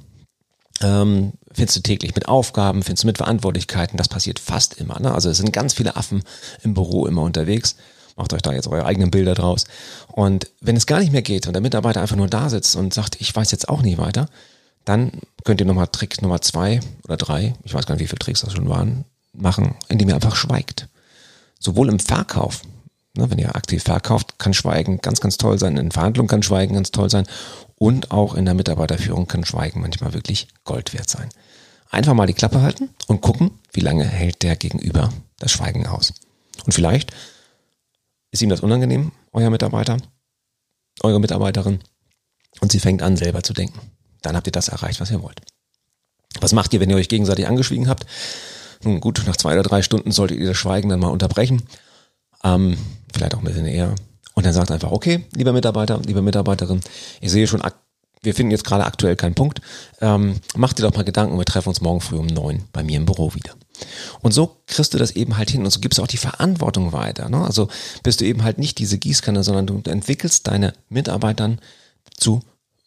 ähm, 0.83 1.33
findest 1.53 1.77
du 1.77 1.81
täglich 1.83 2.15
mit 2.15 2.29
Aufgaben, 2.29 2.83
findest 2.83 3.05
du 3.05 3.07
mit 3.07 3.19
Verantwortlichkeiten, 3.19 3.97
das 3.97 4.09
passiert 4.09 4.39
fast 4.39 4.75
immer. 4.75 4.99
Ne? 5.01 5.13
Also 5.13 5.31
es 5.31 5.39
sind 5.39 5.53
ganz 5.53 5.75
viele 5.75 5.97
Affen 5.97 6.23
im 6.63 6.75
Büro 6.75 7.07
immer 7.07 7.23
unterwegs. 7.23 7.77
Macht 8.17 8.33
euch 8.33 8.43
da 8.43 8.53
jetzt 8.53 8.67
eure 8.67 8.87
eigenen 8.87 9.11
Bilder 9.11 9.35
draus. 9.35 9.65
Und 10.09 10.51
wenn 10.61 10.77
es 10.77 10.87
gar 10.87 11.01
nicht 11.01 11.13
mehr 11.13 11.23
geht 11.23 11.47
und 11.47 11.53
der 11.53 11.61
Mitarbeiter 11.61 12.01
einfach 12.01 12.17
nur 12.17 12.29
da 12.29 12.49
sitzt 12.49 12.75
und 12.75 12.95
sagt, 12.95 13.21
ich 13.21 13.35
weiß 13.35 13.51
jetzt 13.51 13.69
auch 13.69 13.83
nicht 13.83 13.99
weiter, 13.99 14.29
dann 14.87 15.13
könnt 15.45 15.61
ihr 15.61 15.67
nochmal 15.67 15.89
Trick 15.89 16.23
Nummer 16.23 16.41
zwei 16.41 16.81
oder 17.05 17.17
drei, 17.17 17.55
ich 17.65 17.75
weiß 17.75 17.87
gar 17.87 17.97
nicht, 17.97 18.05
wie 18.05 18.09
viele 18.09 18.21
Tricks 18.21 18.41
das 18.41 18.55
schon 18.55 18.69
waren, 18.69 19.05
machen, 19.33 19.75
indem 19.89 20.09
ihr 20.09 20.15
einfach 20.15 20.37
schweigt. 20.37 20.89
Sowohl 21.59 21.89
im 21.89 21.99
Verkauf, 21.99 22.63
ne, 23.17 23.29
wenn 23.29 23.39
ihr 23.39 23.55
aktiv 23.57 23.83
verkauft, 23.83 24.39
kann 24.39 24.55
Schweigen 24.55 24.99
ganz, 25.03 25.21
ganz 25.21 25.37
toll 25.37 25.59
sein. 25.59 25.77
In 25.77 25.91
Verhandlungen 25.91 26.29
kann 26.29 26.45
Schweigen 26.45 26.75
ganz 26.75 26.93
toll 26.93 27.11
sein. 27.11 27.27
Und 27.75 28.13
auch 28.13 28.35
in 28.35 28.45
der 28.45 28.55
Mitarbeiterführung 28.55 29.27
kann 29.27 29.45
Schweigen 29.45 29.81
manchmal 29.81 30.15
wirklich 30.15 30.49
Gold 30.65 30.95
wert 30.95 31.11
sein. 31.11 31.29
Einfach 31.91 32.15
mal 32.15 32.27
die 32.27 32.35
Klappe 32.35 32.63
halten 32.63 32.91
und 33.09 33.21
gucken, 33.21 33.51
wie 33.73 33.81
lange 33.81 34.05
hält 34.05 34.43
der 34.43 34.55
Gegenüber 34.55 35.13
das 35.39 35.51
Schweigen 35.51 35.87
aus. 35.87 36.15
Und 36.65 36.73
vielleicht 36.73 37.13
ist 38.31 38.43
ihm 38.43 38.51
das 38.51 38.61
unangenehm, 38.61 39.11
euer 39.33 39.51
Mitarbeiter, 39.51 39.97
eure 41.03 41.21
Mitarbeiterin, 41.21 41.81
und 42.61 42.73
sie 42.73 42.81
fängt 42.81 43.03
an, 43.03 43.17
selber 43.17 43.43
zu 43.43 43.53
denken. 43.53 43.79
Dann 44.27 44.35
habt 44.37 44.49
ihr 44.49 44.53
das 44.53 44.69
erreicht, 44.69 45.01
was 45.01 45.11
ihr 45.13 45.23
wollt. 45.23 45.41
Was 46.41 46.53
macht 46.53 46.75
ihr, 46.75 46.81
wenn 46.81 46.91
ihr 46.91 46.97
euch 46.97 47.09
gegenseitig 47.09 47.47
angeschwiegen 47.47 47.89
habt? 47.89 48.07
Nun 48.83 49.01
gut, 49.01 49.23
nach 49.27 49.37
zwei 49.37 49.53
oder 49.53 49.63
drei 49.63 49.83
Stunden 49.83 50.11
solltet 50.11 50.39
ihr 50.39 50.49
das 50.49 50.57
Schweigen 50.57 50.89
dann 50.89 50.99
mal 50.99 51.09
unterbrechen. 51.09 51.63
Ähm, 52.43 52.77
vielleicht 53.13 53.35
auch 53.35 53.39
ein 53.39 53.45
bisschen 53.45 53.67
eher. 53.67 53.95
Und 54.35 54.45
dann 54.45 54.53
sagt 54.53 54.73
einfach, 54.73 54.91
okay, 54.91 55.25
lieber 55.35 55.53
Mitarbeiter, 55.53 56.01
liebe 56.05 56.23
Mitarbeiterin, 56.23 56.81
ich 57.21 57.31
sehe 57.31 57.47
schon, 57.47 57.63
wir 58.23 58.35
finden 58.35 58.51
jetzt 58.51 58.65
gerade 58.65 58.85
aktuell 58.85 59.15
keinen 59.15 59.37
Punkt. 59.37 59.61
Ähm, 60.01 60.41
mach 60.57 60.73
dir 60.73 60.83
doch 60.83 60.95
mal 60.95 61.05
Gedanken 61.05 61.39
wir 61.39 61.45
treffen 61.45 61.69
uns 61.69 61.81
morgen 61.81 62.01
früh 62.01 62.17
um 62.17 62.27
neun 62.27 62.65
bei 62.73 62.83
mir 62.83 62.97
im 62.97 63.07
Büro 63.07 63.33
wieder. 63.35 63.53
Und 64.21 64.33
so 64.33 64.57
kriegst 64.67 64.93
du 64.93 64.99
das 64.99 65.13
eben 65.13 65.37
halt 65.37 65.51
hin 65.51 65.65
und 65.65 65.71
so 65.71 65.79
gibst 65.81 65.99
du 65.99 66.03
auch 66.03 66.09
die 66.09 66.17
Verantwortung 66.17 66.93
weiter. 66.93 67.29
Ne? 67.29 67.45
Also 67.45 67.69
bist 68.03 68.21
du 68.21 68.25
eben 68.25 68.43
halt 68.43 68.59
nicht 68.59 68.79
diese 68.79 68.99
Gießkanne, 68.99 69.45
sondern 69.45 69.67
du 69.67 69.81
entwickelst 69.89 70.49
deine 70.49 70.75
Mitarbeitern 70.89 71.61
zu 72.17 72.43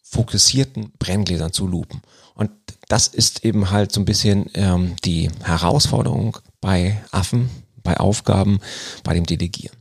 fokussierten 0.09 0.91
Brenngläsern, 0.97 1.53
zu 1.53 1.67
Lupen. 1.67 2.01
Und 2.33 2.51
das 2.87 3.07
ist 3.07 3.45
eben 3.45 3.69
halt 3.69 3.91
so 3.91 4.01
ein 4.01 4.05
bisschen 4.05 4.49
ähm, 4.55 4.95
die 5.05 5.29
Herausforderung 5.43 6.37
bei 6.61 7.01
Affen, 7.11 7.49
bei 7.83 7.97
Aufgaben, 7.97 8.59
bei 9.03 9.13
dem 9.13 9.25
Delegieren. 9.25 9.77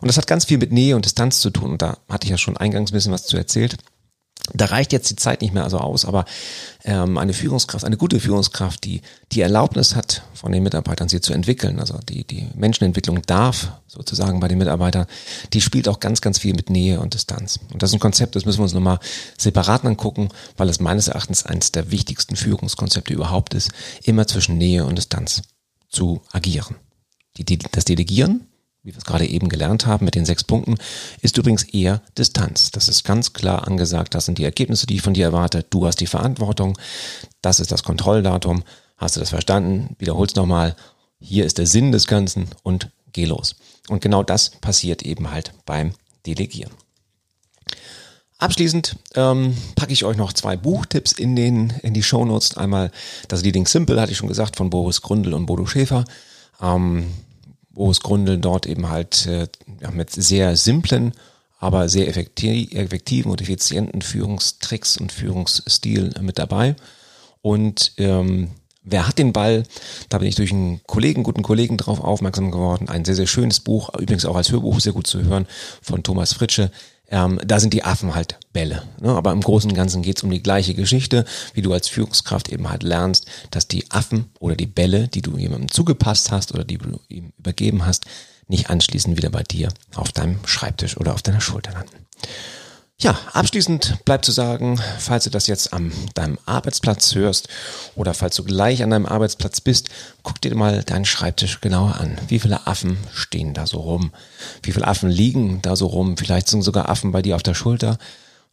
Und 0.00 0.08
das 0.08 0.16
hat 0.16 0.26
ganz 0.26 0.44
viel 0.44 0.58
mit 0.58 0.72
Nähe 0.72 0.94
und 0.94 1.04
Distanz 1.04 1.40
zu 1.40 1.50
tun. 1.50 1.72
Und 1.72 1.82
da 1.82 1.98
hatte 2.08 2.26
ich 2.26 2.30
ja 2.30 2.38
schon 2.38 2.56
eingangs 2.56 2.90
ein 2.90 2.94
bisschen 2.94 3.12
was 3.12 3.24
zu 3.24 3.36
erzählt. 3.36 3.76
Da 4.54 4.66
reicht 4.66 4.92
jetzt 4.92 5.08
die 5.08 5.16
Zeit 5.16 5.40
nicht 5.40 5.54
mehr 5.54 5.62
also 5.62 5.78
aus, 5.78 6.04
aber 6.04 6.24
ähm, 6.84 7.16
eine 7.16 7.32
Führungskraft, 7.32 7.84
eine 7.84 7.96
gute 7.96 8.18
Führungskraft, 8.18 8.82
die 8.82 9.00
die 9.30 9.40
Erlaubnis 9.40 9.94
hat, 9.94 10.24
von 10.34 10.50
den 10.50 10.64
Mitarbeitern 10.64 11.08
sie 11.08 11.20
zu 11.20 11.32
entwickeln, 11.32 11.78
also 11.78 11.98
die 12.08 12.24
die 12.24 12.48
Menschenentwicklung 12.56 13.22
darf 13.22 13.72
sozusagen 13.86 14.40
bei 14.40 14.48
den 14.48 14.58
Mitarbeitern, 14.58 15.06
die 15.52 15.60
spielt 15.60 15.86
auch 15.88 16.00
ganz, 16.00 16.20
ganz 16.20 16.38
viel 16.40 16.54
mit 16.54 16.70
Nähe 16.70 16.98
und 16.98 17.14
Distanz. 17.14 17.60
Und 17.72 17.82
das 17.82 17.90
ist 17.90 17.94
ein 17.94 18.00
Konzept, 18.00 18.34
das 18.34 18.44
müssen 18.44 18.58
wir 18.58 18.64
uns 18.64 18.74
nochmal 18.74 18.98
separat 19.38 19.84
angucken, 19.84 20.28
weil 20.56 20.68
es 20.68 20.80
meines 20.80 21.06
Erachtens 21.06 21.46
eines 21.46 21.70
der 21.70 21.92
wichtigsten 21.92 22.34
Führungskonzepte 22.34 23.14
überhaupt 23.14 23.54
ist, 23.54 23.70
immer 24.02 24.26
zwischen 24.26 24.58
Nähe 24.58 24.84
und 24.84 24.98
Distanz 24.98 25.42
zu 25.88 26.20
agieren. 26.32 26.74
Die, 27.36 27.44
die, 27.44 27.58
das 27.58 27.84
Delegieren 27.84 28.48
wie 28.82 28.92
wir 28.92 28.98
es 28.98 29.04
gerade 29.04 29.26
eben 29.26 29.48
gelernt 29.48 29.86
haben 29.86 30.04
mit 30.04 30.14
den 30.14 30.24
sechs 30.24 30.44
Punkten, 30.44 30.76
ist 31.20 31.38
übrigens 31.38 31.62
eher 31.62 32.02
Distanz. 32.18 32.70
Das 32.72 32.88
ist 32.88 33.04
ganz 33.04 33.32
klar 33.32 33.66
angesagt. 33.66 34.14
Das 34.14 34.24
sind 34.24 34.38
die 34.38 34.44
Ergebnisse, 34.44 34.86
die 34.86 34.96
ich 34.96 35.02
von 35.02 35.14
dir 35.14 35.26
erwarte. 35.26 35.64
Du 35.70 35.86
hast 35.86 36.00
die 36.00 36.06
Verantwortung. 36.06 36.76
Das 37.42 37.60
ist 37.60 37.70
das 37.70 37.84
Kontrolldatum. 37.84 38.64
Hast 38.96 39.16
du 39.16 39.20
das 39.20 39.30
verstanden? 39.30 39.94
Wiederhol's 39.98 40.34
nochmal. 40.34 40.74
Hier 41.20 41.44
ist 41.44 41.58
der 41.58 41.66
Sinn 41.66 41.92
des 41.92 42.06
Ganzen 42.06 42.48
und 42.64 42.90
geh 43.12 43.24
los. 43.24 43.54
Und 43.88 44.00
genau 44.00 44.22
das 44.22 44.50
passiert 44.50 45.02
eben 45.02 45.30
halt 45.30 45.52
beim 45.64 45.92
Delegieren. 46.26 46.72
Abschließend 48.38 48.96
ähm, 49.14 49.56
packe 49.76 49.92
ich 49.92 50.04
euch 50.04 50.16
noch 50.16 50.32
zwei 50.32 50.56
Buchtipps 50.56 51.12
in, 51.12 51.36
den, 51.36 51.72
in 51.82 51.94
die 51.94 52.02
Shownotes. 52.02 52.56
Einmal 52.56 52.90
das 53.28 53.44
Leading 53.44 53.68
Simple, 53.68 54.00
hatte 54.00 54.10
ich 54.10 54.18
schon 54.18 54.28
gesagt, 54.28 54.56
von 54.56 54.70
Boris 54.70 55.00
Grundl 55.00 55.34
und 55.34 55.46
Bodo 55.46 55.66
Schäfer. 55.66 56.04
Ähm, 56.60 57.06
Boris 57.74 58.00
Grundl 58.00 58.38
dort 58.38 58.66
eben 58.66 58.88
halt 58.88 59.26
äh, 59.26 59.48
ja, 59.80 59.90
mit 59.90 60.10
sehr 60.10 60.56
simplen, 60.56 61.12
aber 61.58 61.88
sehr 61.88 62.08
effektiven 62.08 63.30
und 63.30 63.40
effizienten 63.40 64.02
Führungstricks 64.02 64.96
und 64.96 65.12
Führungsstil 65.12 66.12
mit 66.20 66.38
dabei. 66.38 66.76
Und 67.40 67.92
ähm, 67.98 68.50
Wer 68.84 69.06
hat 69.06 69.18
den 69.18 69.32
Ball? 69.32 69.62
Da 70.08 70.18
bin 70.18 70.26
ich 70.26 70.34
durch 70.34 70.50
einen 70.50 70.80
Kollegen, 70.86 71.22
guten 71.22 71.42
Kollegen 71.42 71.76
drauf 71.76 72.00
aufmerksam 72.00 72.50
geworden. 72.50 72.88
Ein 72.88 73.04
sehr, 73.04 73.14
sehr 73.14 73.28
schönes 73.28 73.60
Buch, 73.60 73.90
übrigens 73.94 74.24
auch 74.24 74.34
als 74.34 74.50
Hörbuch 74.50 74.80
sehr 74.80 74.92
gut 74.92 75.06
zu 75.06 75.22
hören, 75.22 75.46
von 75.80 76.02
Thomas 76.02 76.32
Fritsche. 76.32 76.72
Ähm, 77.12 77.38
da 77.44 77.60
sind 77.60 77.74
die 77.74 77.84
Affen 77.84 78.14
halt 78.14 78.38
Bälle. 78.54 78.82
Ne? 79.00 79.10
Aber 79.10 79.32
im 79.32 79.42
Großen 79.42 79.70
und 79.70 79.76
Ganzen 79.76 80.00
geht 80.00 80.16
es 80.16 80.22
um 80.24 80.30
die 80.30 80.42
gleiche 80.42 80.74
Geschichte, 80.74 81.26
wie 81.52 81.60
du 81.60 81.72
als 81.72 81.86
Führungskraft 81.88 82.48
eben 82.48 82.70
halt 82.70 82.82
lernst, 82.82 83.26
dass 83.50 83.68
die 83.68 83.90
Affen 83.90 84.30
oder 84.40 84.56
die 84.56 84.66
Bälle, 84.66 85.08
die 85.08 85.20
du 85.20 85.36
jemandem 85.36 85.70
zugepasst 85.70 86.32
hast 86.32 86.52
oder 86.52 86.64
die 86.64 86.78
du 86.78 86.98
ihm 87.08 87.32
übergeben 87.38 87.84
hast, 87.84 88.06
nicht 88.48 88.70
anschließend 88.70 89.16
wieder 89.18 89.30
bei 89.30 89.42
dir 89.42 89.68
auf 89.94 90.10
deinem 90.10 90.38
Schreibtisch 90.46 90.96
oder 90.96 91.12
auf 91.12 91.22
deiner 91.22 91.42
Schulter 91.42 91.72
landen. 91.72 92.06
Ja, 93.02 93.18
abschließend 93.32 94.04
bleibt 94.04 94.24
zu 94.24 94.30
sagen, 94.30 94.80
falls 95.00 95.24
du 95.24 95.30
das 95.30 95.48
jetzt 95.48 95.72
an 95.72 95.90
deinem 96.14 96.38
Arbeitsplatz 96.46 97.16
hörst 97.16 97.48
oder 97.96 98.14
falls 98.14 98.36
du 98.36 98.44
gleich 98.44 98.80
an 98.84 98.90
deinem 98.90 99.06
Arbeitsplatz 99.06 99.60
bist, 99.60 99.88
guck 100.22 100.40
dir 100.40 100.54
mal 100.54 100.84
deinen 100.84 101.04
Schreibtisch 101.04 101.60
genauer 101.60 101.96
an. 101.96 102.16
Wie 102.28 102.38
viele 102.38 102.68
Affen 102.68 102.96
stehen 103.12 103.54
da 103.54 103.66
so 103.66 103.80
rum? 103.80 104.12
Wie 104.62 104.70
viele 104.70 104.86
Affen 104.86 105.10
liegen 105.10 105.60
da 105.62 105.74
so 105.74 105.86
rum? 105.86 106.16
Vielleicht 106.16 106.46
sind 106.46 106.62
sogar 106.62 106.88
Affen 106.88 107.10
bei 107.10 107.22
dir 107.22 107.34
auf 107.34 107.42
der 107.42 107.54
Schulter. 107.54 107.98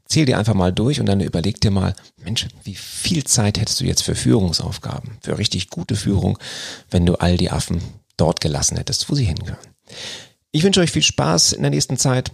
Zähl 0.06 0.26
dir 0.26 0.40
einfach 0.40 0.56
mal 0.56 0.74
durch 0.74 1.00
und 1.00 1.06
dann 1.06 1.20
überleg 1.20 1.62
dir 1.62 1.70
mal, 1.70 1.94
Mensch, 2.18 2.48
wie 2.64 2.74
viel 2.74 3.26
Zeit 3.26 3.60
hättest 3.60 3.82
du 3.82 3.86
jetzt 3.86 4.02
für 4.02 4.16
Führungsaufgaben, 4.16 5.20
für 5.22 5.38
richtig 5.38 5.70
gute 5.70 5.96
Führung, 5.96 6.40
wenn 6.90 7.06
du 7.06 7.14
all 7.18 7.38
die 7.38 7.52
Affen 7.52 7.84
dort 8.18 8.42
gelassen 8.42 8.78
hättest, 8.78 9.12
wo 9.12 9.14
sie 9.14 9.26
hingehören. 9.26 9.60
Ich 10.50 10.64
wünsche 10.64 10.80
euch 10.80 10.90
viel 10.90 11.04
Spaß 11.04 11.52
in 11.52 11.62
der 11.62 11.70
nächsten 11.70 11.98
Zeit. 11.98 12.32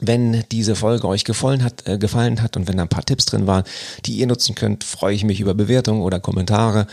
Wenn 0.00 0.44
diese 0.50 0.74
Folge 0.74 1.06
euch 1.06 1.24
gefallen 1.24 1.62
hat, 1.62 1.86
äh, 1.86 1.98
gefallen 1.98 2.42
hat 2.42 2.56
und 2.56 2.66
wenn 2.66 2.76
da 2.76 2.84
ein 2.84 2.88
paar 2.88 3.04
Tipps 3.04 3.26
drin 3.26 3.46
waren, 3.46 3.64
die 4.06 4.16
ihr 4.16 4.26
nutzen 4.26 4.54
könnt, 4.54 4.84
freue 4.84 5.14
ich 5.14 5.24
mich 5.24 5.40
über 5.40 5.54
Bewertungen 5.54 6.02
oder 6.02 6.18
Kommentare. 6.18 6.86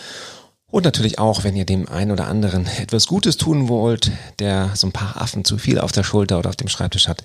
Und 0.71 0.85
natürlich 0.85 1.17
auch, 1.17 1.43
wenn 1.43 1.55
ihr 1.55 1.65
dem 1.65 1.89
einen 1.89 2.11
oder 2.11 2.27
anderen 2.27 2.67
etwas 2.67 3.07
Gutes 3.07 3.37
tun 3.37 3.67
wollt, 3.69 4.11
der 4.37 4.71
so 4.75 4.85
ein 4.87 4.91
paar 4.91 5.19
Affen 5.19 5.43
zu 5.43 5.57
viel 5.57 5.79
auf 5.79 5.91
der 5.91 6.03
Schulter 6.03 6.37
oder 6.37 6.49
auf 6.49 6.55
dem 6.55 6.67
Schreibtisch 6.67 7.07
hat, 7.07 7.23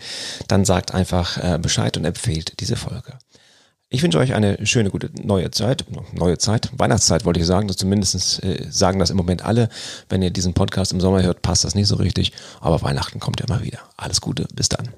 dann 0.49 0.65
sagt 0.65 0.95
einfach 0.95 1.37
äh, 1.37 1.59
Bescheid 1.59 1.97
und 1.97 2.07
empfehlt 2.07 2.61
diese 2.61 2.77
Folge. 2.77 3.19
Ich 3.91 4.03
wünsche 4.03 4.19
euch 4.19 4.35
eine 4.35 4.67
schöne, 4.67 4.91
gute 4.91 5.11
neue 5.23 5.51
Zeit, 5.51 5.85
neue 6.13 6.39
Zeit, 6.39 6.71
Weihnachtszeit 6.77 7.25
wollte 7.25 7.41
ich 7.41 7.47
sagen, 7.47 7.69
zumindest 7.69 8.43
äh, 8.43 8.67
sagen 8.71 8.99
das 8.99 9.11
im 9.11 9.17
Moment 9.17 9.45
alle. 9.45 9.69
Wenn 10.09 10.23
ihr 10.23 10.31
diesen 10.31 10.55
Podcast 10.55 10.93
im 10.93 11.01
Sommer 11.01 11.23
hört, 11.23 11.43
passt 11.43 11.65
das 11.65 11.75
nicht 11.75 11.87
so 11.87 11.97
richtig, 11.97 12.33
aber 12.61 12.83
Weihnachten 12.83 13.21
kommt 13.21 13.41
ja 13.41 13.47
immer 13.47 13.63
wieder. 13.63 13.79
Alles 13.97 14.21
Gute, 14.21 14.49
bis 14.55 14.69
dann. 14.69 14.89